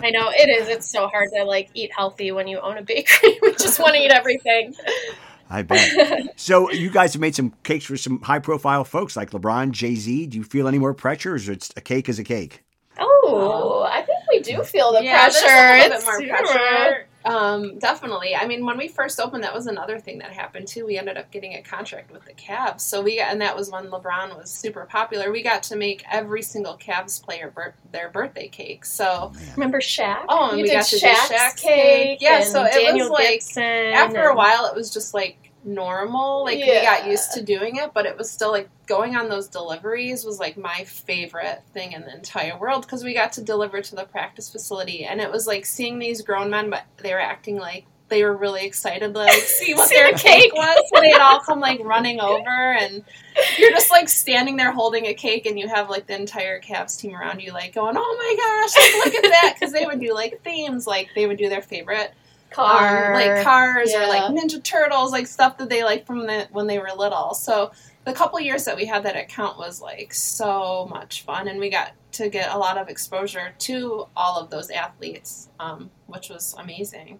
I 0.00 0.10
know 0.10 0.30
it 0.30 0.48
is. 0.48 0.68
It's 0.68 0.90
so 0.90 1.08
hard 1.08 1.28
to 1.36 1.44
like 1.44 1.70
eat 1.74 1.90
healthy 1.96 2.32
when 2.32 2.46
you 2.48 2.60
own 2.60 2.78
a 2.78 2.82
bakery. 2.82 3.38
we 3.42 3.52
just 3.52 3.78
want 3.78 3.94
to 3.94 4.00
eat 4.00 4.10
everything. 4.10 4.74
I 5.48 5.62
bet. 5.62 6.32
so 6.38 6.70
you 6.72 6.90
guys 6.90 7.12
have 7.14 7.20
made 7.20 7.36
some 7.36 7.54
cakes 7.62 7.84
for 7.84 7.96
some 7.96 8.20
high 8.22 8.40
profile 8.40 8.82
folks 8.84 9.16
like 9.16 9.30
LeBron, 9.30 9.70
Jay 9.70 9.94
Z. 9.94 10.26
Do 10.26 10.38
you 10.38 10.44
feel 10.44 10.66
any 10.66 10.78
more 10.78 10.94
pressure, 10.94 11.32
or 11.32 11.36
is 11.36 11.48
it 11.48 11.70
a 11.76 11.80
cake 11.80 12.08
is 12.08 12.18
a 12.18 12.24
cake? 12.24 12.64
Oh, 12.98 13.86
I 13.88 14.02
think 14.02 14.18
we 14.28 14.40
do 14.40 14.62
feel 14.64 14.92
the 14.92 15.04
yeah, 15.04 15.24
pressure. 15.24 15.46
There's 15.46 16.02
a 16.02 16.06
little 16.06 16.10
It's- 16.10 16.18
bit 16.18 16.28
more 16.28 16.38
pressure. 16.54 17.06
Um, 17.26 17.78
definitely. 17.78 18.34
I 18.36 18.46
mean, 18.46 18.64
when 18.64 18.78
we 18.78 18.88
first 18.88 19.18
opened, 19.20 19.42
that 19.44 19.52
was 19.52 19.66
another 19.66 19.98
thing 19.98 20.18
that 20.18 20.32
happened 20.32 20.68
too. 20.68 20.86
We 20.86 20.96
ended 20.96 21.16
up 21.16 21.30
getting 21.30 21.54
a 21.54 21.62
contract 21.62 22.12
with 22.12 22.24
the 22.24 22.32
Cavs, 22.34 22.80
so 22.82 23.02
we 23.02 23.18
got, 23.18 23.32
and 23.32 23.40
that 23.40 23.56
was 23.56 23.70
when 23.70 23.86
LeBron 23.88 24.36
was 24.38 24.50
super 24.50 24.86
popular. 24.86 25.32
We 25.32 25.42
got 25.42 25.62
to 25.64 25.76
make 25.76 26.04
every 26.10 26.42
single 26.42 26.76
Cavs 26.78 27.22
player 27.22 27.52
bir- 27.54 27.74
their 27.92 28.08
birthday 28.10 28.48
cake. 28.48 28.84
So 28.84 29.32
Remember 29.56 29.80
Shaq? 29.80 30.24
Oh, 30.28 30.50
and 30.50 30.58
you 30.58 30.62
we 30.62 30.68
did 30.68 30.76
got 30.76 30.86
to 30.86 30.98
do 31.00 31.06
Shaq's 31.06 31.32
Shaq's 31.32 31.60
cake. 31.60 31.72
cake. 31.82 32.18
Yeah, 32.20 32.36
and 32.42 32.46
so 32.46 32.64
it 32.64 32.94
was, 32.94 33.10
like, 33.10 33.28
Dixon. 33.28 33.62
after 33.62 34.22
a 34.22 34.34
while, 34.36 34.66
it 34.66 34.74
was 34.74 34.90
just 34.90 35.12
like 35.12 35.52
normal. 35.66 36.44
Like 36.44 36.58
we 36.58 36.80
got 36.82 37.06
used 37.06 37.32
to 37.32 37.42
doing 37.42 37.76
it, 37.76 37.92
but 37.92 38.06
it 38.06 38.16
was 38.16 38.30
still 38.30 38.52
like 38.52 38.70
going 38.86 39.16
on 39.16 39.28
those 39.28 39.48
deliveries 39.48 40.24
was 40.24 40.38
like 40.38 40.56
my 40.56 40.84
favorite 40.84 41.62
thing 41.74 41.92
in 41.92 42.02
the 42.02 42.14
entire 42.14 42.56
world 42.58 42.82
because 42.82 43.02
we 43.04 43.12
got 43.12 43.32
to 43.32 43.42
deliver 43.42 43.82
to 43.82 43.96
the 43.96 44.04
practice 44.04 44.50
facility, 44.50 45.04
and 45.04 45.20
it 45.20 45.30
was 45.30 45.46
like 45.46 45.66
seeing 45.66 45.98
these 45.98 46.22
grown 46.22 46.48
men, 46.50 46.70
but 46.70 46.84
they 46.98 47.12
were 47.12 47.20
acting 47.20 47.56
like 47.58 47.84
they 48.08 48.22
were 48.22 48.36
really 48.36 48.64
excited 48.64 49.12
to 49.12 49.18
like 49.18 49.32
see 49.42 49.74
what 49.74 49.88
See 49.88 49.96
their 49.96 50.12
the 50.12 50.18
cake 50.18 50.42
cake. 50.44 50.54
was. 50.54 50.78
So 50.94 51.00
they'd 51.00 51.14
all 51.20 51.40
come 51.40 51.58
like 51.60 51.80
running 51.82 52.20
over, 52.20 52.48
and 52.48 53.02
you're 53.58 53.72
just 53.72 53.90
like 53.90 54.08
standing 54.08 54.56
there 54.56 54.70
holding 54.72 55.06
a 55.06 55.14
cake, 55.14 55.44
and 55.46 55.58
you 55.58 55.68
have 55.68 55.90
like 55.90 56.06
the 56.06 56.14
entire 56.14 56.60
Cavs 56.60 56.98
team 56.98 57.14
around 57.16 57.42
you, 57.42 57.52
like 57.52 57.74
going, 57.74 57.96
"Oh 57.98 58.16
my 58.16 58.36
gosh, 58.70 59.04
like, 59.04 59.04
look 59.06 59.24
at 59.24 59.30
that!" 59.30 59.54
Because 59.58 59.72
they 59.72 59.84
would 59.84 59.98
do 60.00 60.14
like 60.14 60.40
themes, 60.44 60.86
like 60.86 61.08
they 61.16 61.26
would 61.26 61.38
do 61.38 61.48
their 61.48 61.62
favorite 61.62 62.14
car. 62.56 63.14
um, 63.14 63.20
like 63.20 63.44
cars 63.44 63.94
or 63.94 64.06
like 64.06 64.22
Ninja 64.22 64.62
Turtles, 64.62 65.12
like 65.12 65.26
stuff 65.26 65.58
that 65.58 65.68
they 65.68 65.84
like 65.84 66.06
from 66.06 66.26
the 66.26 66.48
when 66.50 66.66
they 66.66 66.78
were 66.78 66.90
little. 66.96 67.34
So 67.34 67.72
the 68.04 68.12
couple 68.12 68.40
years 68.40 68.64
that 68.64 68.76
we 68.76 68.86
had 68.86 69.02
that 69.04 69.16
account 69.16 69.58
was 69.58 69.80
like 69.80 70.14
so 70.14 70.86
much 70.90 71.22
fun, 71.22 71.48
and 71.48 71.58
we 71.58 71.70
got 71.70 71.92
to 72.12 72.28
get 72.28 72.54
a 72.54 72.58
lot 72.58 72.78
of 72.78 72.88
exposure 72.88 73.54
to 73.58 74.06
all 74.16 74.40
of 74.40 74.50
those 74.50 74.70
athletes, 74.70 75.48
um, 75.60 75.90
which 76.06 76.28
was 76.30 76.54
amazing. 76.58 77.18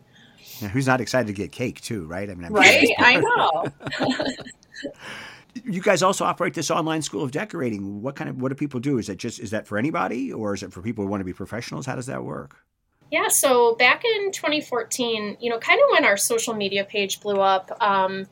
Yeah, 0.60 0.68
who's 0.68 0.86
not 0.86 1.00
excited 1.00 1.26
to 1.26 1.32
get 1.32 1.52
cake 1.52 1.80
too, 1.80 2.06
right? 2.06 2.30
I 2.30 2.34
mean, 2.34 2.46
I'm 2.46 2.52
Right? 2.54 2.88
I 2.98 3.20
know. 3.20 3.66
You 5.64 5.80
guys 5.80 6.02
also 6.02 6.26
operate 6.26 6.52
this 6.52 6.70
online 6.70 7.00
school 7.00 7.22
of 7.22 7.30
decorating. 7.30 8.02
What 8.02 8.14
kind 8.14 8.28
of 8.28 8.40
what 8.42 8.50
do 8.50 8.54
people 8.54 8.78
do? 8.78 8.98
Is 8.98 9.06
that 9.06 9.16
just 9.16 9.40
is 9.40 9.52
that 9.52 9.66
for 9.66 9.78
anybody, 9.78 10.30
or 10.30 10.52
is 10.52 10.62
it 10.62 10.70
for 10.70 10.82
people 10.82 11.02
who 11.02 11.10
want 11.10 11.22
to 11.22 11.24
be 11.24 11.32
professionals? 11.32 11.86
How 11.86 11.96
does 11.96 12.04
that 12.06 12.24
work? 12.24 12.58
Yeah, 13.10 13.28
so 13.28 13.76
back 13.76 14.04
in 14.04 14.32
2014, 14.32 15.36
you 15.40 15.50
know, 15.50 15.58
kind 15.58 15.80
of 15.80 15.90
when 15.92 16.04
our 16.04 16.16
social 16.16 16.54
media 16.54 16.84
page 16.84 17.20
blew 17.20 17.40
up, 17.40 17.70
um, 17.80 18.26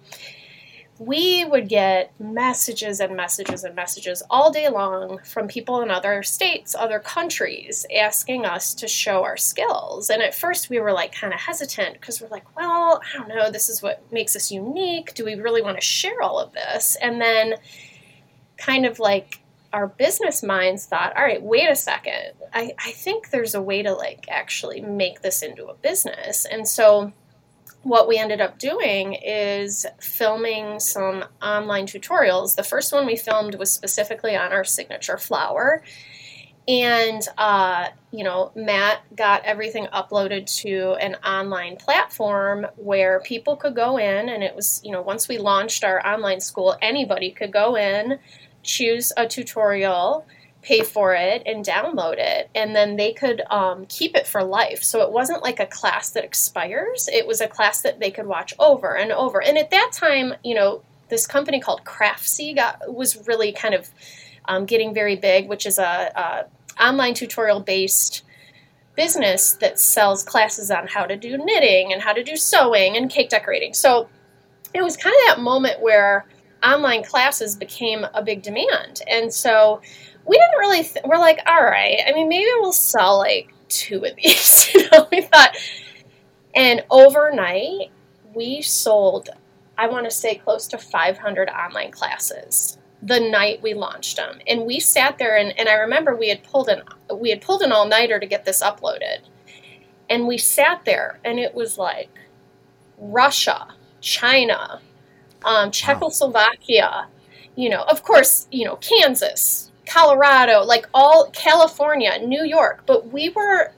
we 0.98 1.44
would 1.44 1.68
get 1.68 2.18
messages 2.20 3.00
and 3.00 3.16
messages 3.16 3.64
and 3.64 3.74
messages 3.74 4.22
all 4.30 4.50
day 4.52 4.68
long 4.68 5.18
from 5.24 5.48
people 5.48 5.80
in 5.80 5.90
other 5.90 6.22
states, 6.22 6.74
other 6.74 7.00
countries, 7.00 7.84
asking 7.94 8.44
us 8.44 8.74
to 8.74 8.86
show 8.86 9.24
our 9.24 9.36
skills. 9.36 10.08
And 10.08 10.22
at 10.22 10.34
first, 10.34 10.70
we 10.70 10.78
were 10.78 10.92
like 10.92 11.12
kind 11.12 11.32
of 11.32 11.40
hesitant 11.40 11.94
because 11.94 12.20
we're 12.20 12.28
like, 12.28 12.56
well, 12.56 13.00
I 13.02 13.18
don't 13.18 13.28
know, 13.28 13.50
this 13.50 13.68
is 13.68 13.82
what 13.82 14.02
makes 14.12 14.36
us 14.36 14.52
unique. 14.52 15.14
Do 15.14 15.24
we 15.24 15.34
really 15.34 15.62
want 15.62 15.76
to 15.76 15.84
share 15.84 16.22
all 16.22 16.38
of 16.38 16.52
this? 16.52 16.96
And 17.00 17.20
then, 17.20 17.56
kind 18.56 18.86
of 18.86 19.00
like, 19.00 19.40
our 19.74 19.88
business 19.88 20.40
minds 20.40 20.86
thought, 20.86 21.16
all 21.16 21.24
right, 21.24 21.42
wait 21.42 21.68
a 21.68 21.74
second. 21.74 22.30
I, 22.52 22.74
I 22.78 22.92
think 22.92 23.30
there's 23.30 23.56
a 23.56 23.60
way 23.60 23.82
to 23.82 23.92
like 23.92 24.26
actually 24.30 24.80
make 24.80 25.20
this 25.20 25.42
into 25.42 25.66
a 25.66 25.74
business. 25.74 26.46
And 26.46 26.66
so 26.66 27.12
what 27.82 28.06
we 28.06 28.16
ended 28.16 28.40
up 28.40 28.60
doing 28.60 29.14
is 29.14 29.84
filming 30.00 30.78
some 30.78 31.24
online 31.42 31.86
tutorials. 31.86 32.54
The 32.54 32.62
first 32.62 32.92
one 32.92 33.04
we 33.04 33.16
filmed 33.16 33.56
was 33.56 33.72
specifically 33.72 34.36
on 34.36 34.52
our 34.52 34.62
signature 34.62 35.18
flower. 35.18 35.82
And, 36.68 37.20
uh, 37.36 37.88
you 38.12 38.22
know, 38.22 38.52
Matt 38.54 39.00
got 39.16 39.44
everything 39.44 39.88
uploaded 39.92 40.46
to 40.62 40.94
an 41.00 41.16
online 41.16 41.76
platform 41.76 42.68
where 42.76 43.20
people 43.20 43.56
could 43.56 43.74
go 43.74 43.98
in. 43.98 44.28
And 44.28 44.44
it 44.44 44.54
was, 44.54 44.80
you 44.84 44.92
know, 44.92 45.02
once 45.02 45.28
we 45.28 45.38
launched 45.38 45.82
our 45.82 46.06
online 46.06 46.40
school, 46.40 46.76
anybody 46.80 47.32
could 47.32 47.52
go 47.52 47.76
in, 47.76 48.20
choose 48.64 49.12
a 49.16 49.26
tutorial, 49.26 50.26
pay 50.62 50.82
for 50.82 51.14
it, 51.14 51.42
and 51.46 51.64
download 51.64 52.16
it. 52.18 52.50
And 52.54 52.74
then 52.74 52.96
they 52.96 53.12
could 53.12 53.42
um, 53.50 53.86
keep 53.86 54.16
it 54.16 54.26
for 54.26 54.42
life. 54.42 54.82
So 54.82 55.02
it 55.02 55.12
wasn't 55.12 55.42
like 55.42 55.60
a 55.60 55.66
class 55.66 56.10
that 56.10 56.24
expires, 56.24 57.08
it 57.12 57.26
was 57.26 57.40
a 57.40 57.46
class 57.46 57.82
that 57.82 58.00
they 58.00 58.10
could 58.10 58.26
watch 58.26 58.54
over 58.58 58.96
and 58.96 59.12
over. 59.12 59.42
And 59.42 59.58
at 59.58 59.70
that 59.70 59.90
time, 59.92 60.34
you 60.42 60.54
know, 60.54 60.82
this 61.08 61.26
company 61.26 61.60
called 61.60 61.84
Craftsy 61.84 62.54
got, 62.54 62.92
was 62.92 63.28
really 63.28 63.52
kind 63.52 63.74
of 63.74 63.90
um, 64.46 64.64
getting 64.64 64.94
very 64.94 65.16
big, 65.16 65.48
which 65.48 65.66
is 65.66 65.78
a, 65.78 66.12
a 66.16 66.82
online 66.82 67.14
tutorial 67.14 67.60
based 67.60 68.24
business 68.96 69.54
that 69.54 69.78
sells 69.78 70.22
classes 70.22 70.70
on 70.70 70.86
how 70.86 71.04
to 71.04 71.16
do 71.16 71.36
knitting 71.36 71.92
and 71.92 72.02
how 72.02 72.12
to 72.12 72.22
do 72.22 72.36
sewing 72.36 72.96
and 72.96 73.10
cake 73.10 73.28
decorating. 73.28 73.74
So 73.74 74.08
it 74.72 74.82
was 74.82 74.96
kind 74.96 75.14
of 75.14 75.36
that 75.36 75.42
moment 75.42 75.80
where 75.80 76.26
online 76.64 77.02
classes 77.04 77.56
became 77.56 78.06
a 78.14 78.22
big 78.22 78.42
demand. 78.42 79.02
And 79.08 79.32
so 79.32 79.80
we 80.26 80.36
didn't 80.36 80.58
really, 80.58 80.82
th- 80.82 81.04
we're 81.04 81.18
like, 81.18 81.40
all 81.46 81.64
right, 81.64 81.98
I 82.06 82.12
mean, 82.12 82.28
maybe 82.28 82.48
we'll 82.60 82.72
sell 82.72 83.18
like 83.18 83.52
two 83.68 84.04
of 84.04 84.16
these. 84.22 84.72
you 84.74 84.88
know, 84.90 85.08
we 85.10 85.22
thought. 85.22 85.56
And 86.54 86.84
overnight, 86.90 87.90
we 88.32 88.62
sold, 88.62 89.30
I 89.76 89.88
want 89.88 90.04
to 90.04 90.10
say, 90.10 90.36
close 90.36 90.66
to 90.68 90.78
500 90.78 91.48
online 91.48 91.90
classes 91.90 92.78
the 93.04 93.20
night 93.20 93.62
we 93.62 93.74
launched 93.74 94.16
them. 94.16 94.38
And 94.46 94.64
we 94.64 94.80
sat 94.80 95.18
there 95.18 95.36
and, 95.36 95.56
and 95.58 95.68
I 95.68 95.74
remember 95.74 96.16
we 96.16 96.30
had 96.30 96.42
pulled 96.42 96.68
an 96.68 96.82
we 97.14 97.28
had 97.28 97.42
pulled 97.42 97.60
an 97.60 97.70
all 97.70 97.86
nighter 97.86 98.18
to 98.18 98.26
get 98.26 98.46
this 98.46 98.62
uploaded. 98.62 99.18
And 100.08 100.26
we 100.26 100.38
sat 100.38 100.84
there 100.86 101.20
and 101.22 101.38
it 101.38 101.54
was 101.54 101.76
like 101.76 102.08
Russia, 102.96 103.68
China, 104.00 104.80
um, 105.44 105.70
Czechoslovakia, 105.70 107.06
you 107.56 107.68
know, 107.68 107.82
of 107.82 108.02
course, 108.02 108.48
you 108.50 108.64
know, 108.64 108.76
Kansas, 108.76 109.70
Colorado, 109.86 110.62
like 110.62 110.88
all 110.94 111.30
California, 111.32 112.18
New 112.24 112.44
York, 112.44 112.84
but 112.86 113.12
we 113.12 113.28
were 113.30 113.72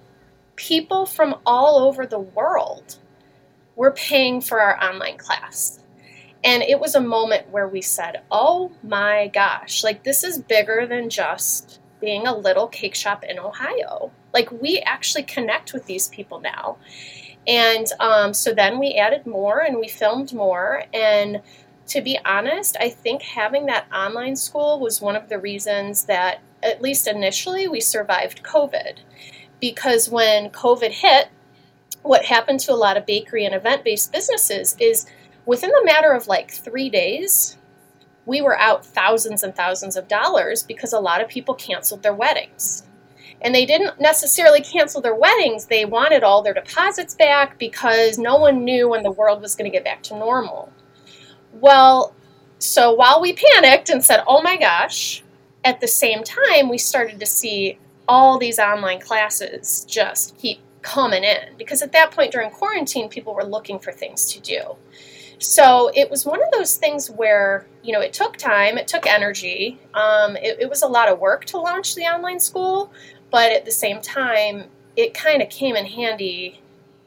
people 0.56 1.06
from 1.06 1.36
all 1.44 1.78
over 1.78 2.06
the 2.06 2.18
world 2.18 2.96
were 3.76 3.92
paying 3.92 4.40
for 4.40 4.60
our 4.60 4.82
online 4.82 5.18
class. 5.18 5.80
And 6.42 6.62
it 6.62 6.80
was 6.80 6.94
a 6.94 7.00
moment 7.00 7.50
where 7.50 7.68
we 7.68 7.82
said, 7.82 8.22
oh 8.30 8.72
my 8.82 9.28
gosh, 9.28 9.84
like 9.84 10.04
this 10.04 10.24
is 10.24 10.38
bigger 10.38 10.86
than 10.86 11.10
just 11.10 11.80
being 12.00 12.26
a 12.26 12.36
little 12.36 12.68
cake 12.68 12.94
shop 12.94 13.24
in 13.24 13.38
Ohio. 13.38 14.10
Like 14.32 14.50
we 14.50 14.78
actually 14.80 15.24
connect 15.24 15.72
with 15.72 15.86
these 15.86 16.08
people 16.08 16.40
now. 16.40 16.76
And 17.46 17.86
um, 18.00 18.34
so 18.34 18.52
then 18.52 18.78
we 18.78 18.94
added 18.94 19.26
more 19.26 19.60
and 19.60 19.78
we 19.78 19.88
filmed 19.88 20.32
more. 20.32 20.84
And 20.92 21.42
to 21.88 22.00
be 22.00 22.18
honest, 22.24 22.76
I 22.80 22.88
think 22.88 23.22
having 23.22 23.66
that 23.66 23.86
online 23.92 24.36
school 24.36 24.80
was 24.80 25.00
one 25.00 25.16
of 25.16 25.28
the 25.28 25.38
reasons 25.38 26.04
that, 26.06 26.40
at 26.62 26.82
least 26.82 27.06
initially, 27.06 27.68
we 27.68 27.80
survived 27.80 28.42
COVID. 28.42 28.98
Because 29.60 30.10
when 30.10 30.50
COVID 30.50 30.90
hit, 30.90 31.28
what 32.02 32.24
happened 32.24 32.60
to 32.60 32.72
a 32.72 32.74
lot 32.74 32.96
of 32.96 33.06
bakery 33.06 33.44
and 33.44 33.54
event 33.54 33.84
based 33.84 34.12
businesses 34.12 34.76
is 34.80 35.06
within 35.44 35.70
the 35.70 35.84
matter 35.84 36.12
of 36.12 36.26
like 36.26 36.50
three 36.50 36.90
days, 36.90 37.56
we 38.26 38.40
were 38.40 38.58
out 38.58 38.84
thousands 38.84 39.42
and 39.42 39.54
thousands 39.54 39.96
of 39.96 40.08
dollars 40.08 40.62
because 40.62 40.92
a 40.92 41.00
lot 41.00 41.20
of 41.20 41.28
people 41.28 41.54
canceled 41.54 42.02
their 42.02 42.14
weddings. 42.14 42.82
And 43.46 43.54
they 43.54 43.64
didn't 43.64 44.00
necessarily 44.00 44.60
cancel 44.60 45.00
their 45.00 45.14
weddings, 45.14 45.66
they 45.66 45.84
wanted 45.84 46.24
all 46.24 46.42
their 46.42 46.52
deposits 46.52 47.14
back 47.14 47.60
because 47.60 48.18
no 48.18 48.38
one 48.38 48.64
knew 48.64 48.88
when 48.88 49.04
the 49.04 49.10
world 49.12 49.40
was 49.40 49.54
going 49.54 49.70
to 49.70 49.74
get 49.74 49.84
back 49.84 50.02
to 50.04 50.18
normal. 50.18 50.72
Well, 51.52 52.12
so 52.58 52.92
while 52.92 53.20
we 53.20 53.34
panicked 53.34 53.88
and 53.88 54.04
said, 54.04 54.24
oh 54.26 54.42
my 54.42 54.56
gosh, 54.56 55.22
at 55.64 55.80
the 55.80 55.86
same 55.86 56.24
time, 56.24 56.68
we 56.68 56.76
started 56.76 57.20
to 57.20 57.26
see 57.26 57.78
all 58.08 58.36
these 58.36 58.58
online 58.58 59.00
classes 59.00 59.86
just 59.88 60.36
keep 60.38 60.58
coming 60.82 61.22
in 61.22 61.56
because 61.56 61.82
at 61.82 61.92
that 61.92 62.10
point 62.10 62.32
during 62.32 62.50
quarantine, 62.50 63.08
people 63.08 63.32
were 63.32 63.44
looking 63.44 63.78
for 63.78 63.92
things 63.92 64.32
to 64.32 64.40
do. 64.40 64.74
So 65.38 65.90
it 65.94 66.10
was 66.10 66.24
one 66.24 66.42
of 66.42 66.50
those 66.52 66.76
things 66.76 67.10
where, 67.10 67.66
you 67.82 67.92
know, 67.92 68.00
it 68.00 68.12
took 68.12 68.36
time, 68.36 68.78
it 68.78 68.88
took 68.88 69.06
energy. 69.06 69.78
Um, 69.92 70.36
it, 70.36 70.60
it 70.60 70.68
was 70.68 70.82
a 70.82 70.88
lot 70.88 71.08
of 71.08 71.18
work 71.18 71.44
to 71.46 71.58
launch 71.58 71.94
the 71.94 72.04
online 72.04 72.40
school, 72.40 72.90
but 73.30 73.52
at 73.52 73.64
the 73.64 73.72
same 73.72 74.00
time, 74.00 74.64
it 74.96 75.14
kind 75.14 75.42
of 75.42 75.50
came 75.50 75.76
in 75.76 75.86
handy 75.86 76.60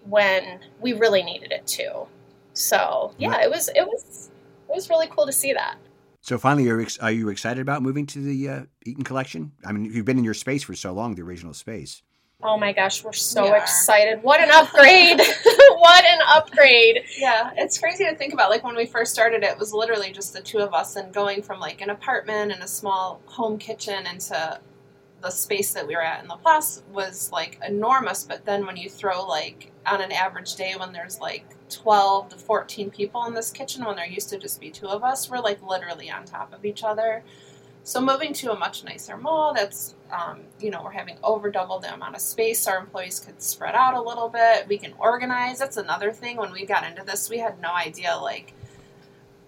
when 0.05 0.59
we 0.79 0.93
really 0.93 1.23
needed 1.23 1.51
it 1.51 1.65
to. 1.67 2.05
So 2.53 3.13
yeah, 3.17 3.41
it 3.41 3.49
was 3.49 3.69
it 3.69 3.85
was 3.85 4.29
it 4.69 4.75
was 4.75 4.89
really 4.89 5.07
cool 5.07 5.25
to 5.25 5.31
see 5.31 5.53
that. 5.53 5.77
So 6.21 6.37
finally, 6.37 6.69
are, 6.69 6.85
are 7.01 7.11
you 7.11 7.29
excited 7.29 7.61
about 7.61 7.81
moving 7.81 8.05
to 8.07 8.19
the 8.19 8.49
uh, 8.49 8.61
Eton 8.85 9.03
collection? 9.03 9.53
I 9.65 9.71
mean, 9.71 9.85
you've 9.85 10.05
been 10.05 10.17
in 10.17 10.23
your 10.23 10.33
space 10.33 10.63
for 10.63 10.75
so 10.75 10.91
long, 10.91 11.15
the 11.15 11.21
original 11.21 11.53
space. 11.53 12.03
Oh 12.41 12.57
my 12.57 12.71
gosh, 12.71 13.03
we're 13.03 13.11
so 13.11 13.51
we 13.51 13.57
excited. 13.57 14.23
What 14.23 14.39
an 14.39 14.49
upgrade! 14.51 15.19
what 15.77 16.05
an 16.05 16.19
upgrade. 16.27 17.03
Yeah, 17.17 17.51
it's 17.57 17.77
crazy 17.77 18.05
to 18.05 18.15
think 18.15 18.33
about. 18.33 18.49
Like 18.49 18.63
when 18.63 18.75
we 18.77 18.85
first 18.85 19.13
started, 19.13 19.43
it 19.43 19.57
was 19.57 19.73
literally 19.73 20.11
just 20.11 20.33
the 20.33 20.41
two 20.41 20.59
of 20.59 20.73
us 20.73 20.95
and 20.95 21.13
going 21.13 21.41
from 21.41 21.59
like 21.59 21.81
an 21.81 21.89
apartment 21.89 22.53
and 22.53 22.63
a 22.63 22.67
small 22.67 23.21
home 23.25 23.57
kitchen 23.57 24.05
into 24.07 24.59
the 25.21 25.29
space 25.29 25.73
that 25.73 25.87
we 25.87 25.95
were 25.95 26.01
at 26.01 26.23
in 26.23 26.29
La 26.29 26.37
Place 26.37 26.83
was 26.91 27.31
like 27.31 27.59
enormous. 27.65 28.23
But 28.23 28.45
then 28.45 28.65
when 28.65 28.77
you 28.77 28.89
throw 28.89 29.25
like 29.25 29.71
on 29.85 30.01
an 30.01 30.11
average 30.11 30.55
day 30.55 30.75
when 30.77 30.93
there's 30.93 31.19
like 31.19 31.45
12 31.69 32.29
to 32.29 32.35
14 32.37 32.89
people 32.89 33.25
in 33.25 33.33
this 33.33 33.51
kitchen 33.51 33.85
when 33.85 33.95
there 33.95 34.07
used 34.07 34.29
to 34.29 34.37
just 34.37 34.59
be 34.59 34.69
two 34.69 34.87
of 34.87 35.03
us, 35.03 35.29
we're 35.29 35.39
like 35.39 35.61
literally 35.61 36.09
on 36.09 36.25
top 36.25 36.53
of 36.53 36.65
each 36.65 36.83
other. 36.83 37.23
So 37.83 38.01
moving 38.01 38.33
to 38.33 38.51
a 38.51 38.59
much 38.59 38.83
nicer 38.83 39.17
mall 39.17 39.53
that's, 39.53 39.95
um, 40.11 40.41
you 40.59 40.69
know, 40.69 40.83
we're 40.83 40.91
having 40.91 41.17
over 41.23 41.49
double 41.49 41.79
the 41.79 41.93
amount 41.93 42.15
of 42.15 42.21
space. 42.21 42.67
Our 42.67 42.77
employees 42.77 43.19
could 43.19 43.41
spread 43.41 43.73
out 43.73 43.95
a 43.95 44.01
little 44.01 44.29
bit. 44.29 44.67
We 44.67 44.77
can 44.77 44.93
organize. 44.99 45.59
That's 45.59 45.77
another 45.77 46.11
thing. 46.11 46.37
When 46.37 46.51
we 46.51 46.65
got 46.65 46.83
into 46.83 47.03
this, 47.03 47.29
we 47.29 47.39
had 47.39 47.59
no 47.59 47.71
idea 47.71 48.15
like 48.21 48.53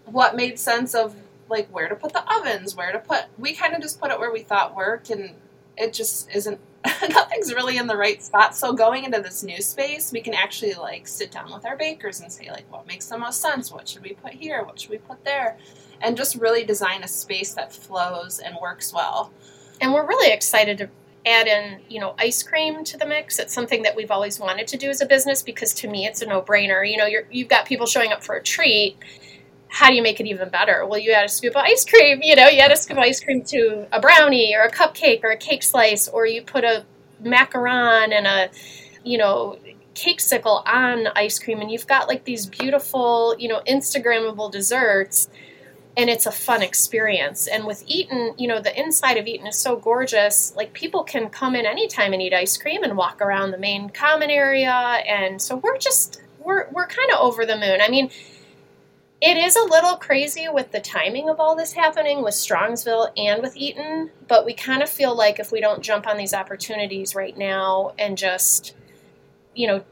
what 0.05 0.36
made 0.36 0.57
sense 0.57 0.95
of 0.95 1.15
like 1.49 1.67
where 1.67 1.88
to 1.88 1.95
put 1.95 2.13
the 2.13 2.23
ovens, 2.34 2.75
where 2.75 2.91
to 2.91 2.99
put. 2.99 3.25
We 3.38 3.53
kind 3.53 3.75
of 3.75 3.81
just 3.81 3.99
put 3.99 4.10
it 4.10 4.19
where 4.19 4.31
we 4.31 4.41
thought 4.41 4.75
worked, 4.75 5.10
and 5.12 5.36
it 5.81 5.93
just 5.93 6.29
isn't. 6.33 6.59
nothing's 7.09 7.53
really 7.53 7.77
in 7.77 7.85
the 7.85 7.95
right 7.95 8.23
spot. 8.23 8.55
So 8.55 8.73
going 8.73 9.03
into 9.03 9.21
this 9.21 9.43
new 9.43 9.61
space, 9.61 10.11
we 10.11 10.21
can 10.21 10.33
actually 10.33 10.73
like 10.73 11.07
sit 11.07 11.31
down 11.31 11.53
with 11.53 11.65
our 11.65 11.77
bakers 11.77 12.21
and 12.21 12.31
say 12.31 12.49
like, 12.49 12.71
what 12.71 12.87
makes 12.87 13.05
the 13.05 13.17
most 13.17 13.39
sense? 13.39 13.71
What 13.71 13.87
should 13.87 14.01
we 14.01 14.13
put 14.13 14.33
here? 14.33 14.63
What 14.63 14.79
should 14.79 14.89
we 14.89 14.97
put 14.97 15.23
there? 15.23 15.57
and 16.01 16.17
just 16.17 16.35
really 16.35 16.63
design 16.63 17.03
a 17.03 17.07
space 17.07 17.53
that 17.53 17.73
flows 17.73 18.39
and 18.39 18.55
works 18.61 18.93
well. 18.93 19.31
And 19.79 19.93
we're 19.93 20.05
really 20.05 20.33
excited 20.33 20.77
to 20.79 20.89
add 21.25 21.47
in, 21.47 21.79
you 21.87 21.99
know, 21.99 22.15
ice 22.17 22.41
cream 22.41 22.83
to 22.83 22.97
the 22.97 23.05
mix. 23.05 23.39
It's 23.39 23.53
something 23.53 23.83
that 23.83 23.95
we've 23.95 24.11
always 24.11 24.39
wanted 24.39 24.67
to 24.67 24.77
do 24.77 24.89
as 24.89 25.01
a 25.01 25.05
business 25.05 25.43
because 25.43 25.73
to 25.75 25.87
me 25.87 26.05
it's 26.05 26.21
a 26.21 26.25
no-brainer. 26.25 26.89
You 26.89 26.97
know, 26.97 27.05
you're, 27.05 27.27
you've 27.31 27.47
got 27.47 27.65
people 27.65 27.85
showing 27.85 28.11
up 28.11 28.23
for 28.23 28.35
a 28.35 28.43
treat. 28.43 28.97
How 29.71 29.88
do 29.88 29.95
you 29.95 30.03
make 30.03 30.19
it 30.19 30.27
even 30.27 30.49
better? 30.49 30.86
Well, 30.86 30.99
you 30.99 31.13
add 31.13 31.25
a 31.25 31.29
scoop 31.29 31.55
of 31.55 31.63
ice 31.63 31.86
cream. 31.86 32.19
You 32.21 32.36
know, 32.36 32.47
you 32.47 32.60
add 32.60 32.71
a 32.71 32.77
scoop 32.77 32.97
of 32.97 33.03
ice 33.03 33.23
cream 33.23 33.41
to 33.45 33.88
a 33.91 34.01
brownie 34.01 34.53
or 34.55 34.63
a 34.63 34.71
cupcake 34.71 35.23
or 35.23 35.31
a 35.31 35.38
cake 35.38 35.63
slice, 35.63 36.07
or 36.10 36.25
you 36.25 36.41
put 36.41 36.65
a 36.65 36.86
macaron 37.23 38.12
and 38.12 38.27
a, 38.27 38.49
you 39.03 39.17
know, 39.17 39.57
cake 39.93 40.19
sickle 40.19 40.62
on 40.65 41.07
ice 41.15 41.39
cream, 41.39 41.62
and 41.62 41.71
you've 41.71 41.88
got 41.88 42.10
like 42.10 42.25
these 42.25 42.45
beautiful, 42.45 43.36
you 43.39 43.47
know, 43.47 43.62
Instagrammable 43.65 44.51
desserts 44.51 45.29
and 45.97 46.10
it's 46.10 46.25
a 46.25 46.31
fun 46.31 46.62
experience. 46.62 47.47
And 47.47 47.65
with 47.65 47.84
Eton, 47.86 48.36
you 48.38 48.47
know, 48.47 48.62
the 48.62 48.77
inside 48.79 49.17
of 49.17 49.27
Eton 49.27 49.47
is 49.47 49.57
so 49.57 49.75
gorgeous. 49.75 50.55
Like 50.55 50.73
people 50.73 51.03
can 51.03 51.29
come 51.29 51.55
in 51.55 51.65
anytime 51.65 52.13
and 52.13 52.21
eat 52.21 52.34
ice 52.34 52.57
cream 52.57 52.84
and 52.84 52.95
walk 52.95 53.21
around 53.21 53.51
the 53.51 53.57
main 53.57 53.89
common 53.89 54.29
area. 54.29 54.71
And 54.71 55.41
so 55.41 55.57
we're 55.57 55.77
just 55.77 56.21
we're 56.39 56.69
we're 56.71 56.88
kind 56.88 57.12
of 57.12 57.19
over 57.19 57.45
the 57.45 57.57
moon. 57.57 57.81
I 57.81 57.89
mean, 57.89 58.10
it 59.21 59.38
is 59.38 59.55
a 59.55 59.63
little 59.63 59.95
crazy 59.95 60.47
with 60.49 60.71
the 60.71 60.79
timing 60.79 61.29
of 61.29 61.39
all 61.39 61.55
this 61.55 61.73
happening 61.73 62.23
with 62.23 62.34
Strongsville 62.34 63.12
and 63.17 63.41
with 63.41 63.55
Eaton, 63.55 64.12
but 64.27 64.45
we 64.45 64.53
kind 64.53 64.81
of 64.81 64.89
feel 64.89 65.15
like 65.15 65.39
if 65.39 65.51
we 65.51 65.62
don't 65.62 65.81
jump 65.81 66.07
on 66.07 66.17
these 66.17 66.34
opportunities 66.34 67.15
right 67.15 67.38
now 67.38 67.93
and 67.99 68.17
just, 68.17 68.75
you 69.53 69.67
know, 69.67 69.84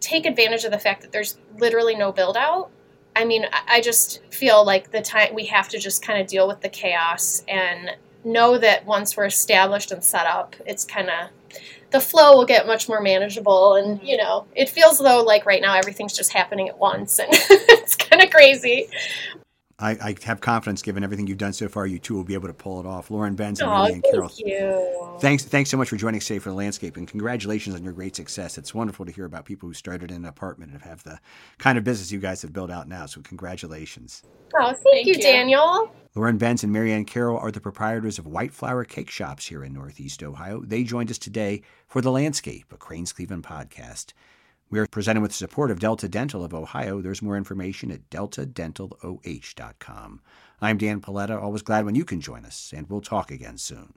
take 0.00 0.24
advantage 0.24 0.64
of 0.64 0.70
the 0.70 0.78
fact 0.78 1.02
that 1.02 1.10
there's 1.10 1.38
literally 1.58 1.96
no 1.96 2.12
build 2.12 2.36
out 2.36 2.70
I 3.16 3.24
mean, 3.24 3.46
I 3.66 3.80
just 3.80 4.20
feel 4.30 4.62
like 4.64 4.90
the 4.90 5.00
time 5.00 5.34
we 5.34 5.46
have 5.46 5.70
to 5.70 5.78
just 5.78 6.04
kind 6.04 6.20
of 6.20 6.26
deal 6.26 6.46
with 6.46 6.60
the 6.60 6.68
chaos 6.68 7.42
and 7.48 7.96
know 8.24 8.58
that 8.58 8.84
once 8.84 9.16
we're 9.16 9.24
established 9.24 9.90
and 9.90 10.04
set 10.04 10.26
up, 10.26 10.54
it's 10.66 10.84
kind 10.84 11.08
of 11.08 11.30
the 11.90 12.00
flow 12.00 12.36
will 12.36 12.44
get 12.44 12.66
much 12.66 12.88
more 12.88 13.00
manageable. 13.00 13.74
And 13.74 14.00
you 14.02 14.16
mm-hmm. 14.16 14.24
know, 14.24 14.46
it 14.54 14.68
feels 14.68 14.98
though 14.98 15.22
like 15.22 15.46
right 15.46 15.62
now 15.62 15.74
everything's 15.74 16.16
just 16.16 16.32
happening 16.32 16.68
at 16.68 16.78
once, 16.78 17.18
and 17.18 17.28
it's 17.32 17.94
kind 17.94 18.22
of 18.22 18.30
crazy. 18.30 18.88
I, 19.78 19.90
I, 19.90 20.16
have 20.24 20.40
confidence, 20.40 20.80
given 20.80 21.04
everything 21.04 21.26
you've 21.26 21.36
done 21.36 21.52
so 21.52 21.68
far, 21.68 21.86
you 21.86 21.98
two 21.98 22.14
will 22.14 22.24
be 22.24 22.32
able 22.32 22.48
to 22.48 22.54
pull 22.54 22.80
it 22.80 22.86
off. 22.86 23.10
Lauren 23.10 23.34
Benz 23.34 23.60
and 23.60 23.68
oh, 23.68 23.74
Marianne 23.74 24.00
Carroll. 24.10 24.28
Thank 24.28 24.48
you. 24.48 25.16
Thanks, 25.20 25.44
thanks 25.44 25.68
so 25.68 25.76
much 25.76 25.90
for 25.90 25.96
joining 25.96 26.18
us 26.18 26.26
today 26.26 26.38
for 26.38 26.48
the 26.48 26.54
landscape, 26.54 26.96
and 26.96 27.06
congratulations 27.06 27.76
on 27.76 27.84
your 27.84 27.92
great 27.92 28.16
success. 28.16 28.56
It's 28.56 28.74
wonderful 28.74 29.04
to 29.04 29.12
hear 29.12 29.26
about 29.26 29.44
people 29.44 29.68
who 29.68 29.74
started 29.74 30.10
in 30.10 30.18
an 30.18 30.24
apartment 30.24 30.72
and 30.72 30.80
have 30.80 31.02
the 31.02 31.20
kind 31.58 31.76
of 31.76 31.84
business 31.84 32.10
you 32.10 32.20
guys 32.20 32.40
have 32.40 32.54
built 32.54 32.70
out 32.70 32.88
now. 32.88 33.04
So, 33.04 33.20
congratulations. 33.20 34.22
Oh, 34.58 34.66
thank, 34.68 34.78
thank 34.82 35.06
you, 35.06 35.14
you, 35.14 35.20
Daniel. 35.20 35.90
Lauren 36.14 36.38
Benz 36.38 36.64
and 36.64 36.72
Marianne 36.72 37.04
Carroll 37.04 37.38
are 37.38 37.50
the 37.50 37.60
proprietors 37.60 38.18
of 38.18 38.26
White 38.26 38.54
Flower 38.54 38.84
Cake 38.84 39.10
Shoppes 39.10 39.46
here 39.46 39.62
in 39.62 39.74
Northeast 39.74 40.22
Ohio. 40.22 40.62
They 40.62 40.84
joined 40.84 41.10
us 41.10 41.18
today 41.18 41.60
for 41.86 42.00
The 42.00 42.10
Landscape, 42.10 42.72
a 42.72 42.78
Crain's 42.78 43.12
Cleveland 43.12 43.42
podcast. 43.42 44.14
We 44.68 44.80
are 44.80 44.86
presented 44.86 45.20
with 45.20 45.30
the 45.30 45.36
support 45.36 45.70
of 45.70 45.78
Delta 45.78 46.08
Dental 46.08 46.42
of 46.42 46.52
Ohio. 46.52 47.00
There's 47.00 47.22
more 47.22 47.36
information 47.36 47.92
at 47.92 48.10
deltadentaloh.com. 48.10 50.20
I'm 50.60 50.78
Dan 50.78 51.00
Paletta, 51.00 51.40
always 51.40 51.62
glad 51.62 51.84
when 51.84 51.94
you 51.94 52.04
can 52.04 52.20
join 52.20 52.44
us, 52.44 52.72
and 52.74 52.90
we'll 52.90 53.00
talk 53.00 53.30
again 53.30 53.58
soon. 53.58 53.92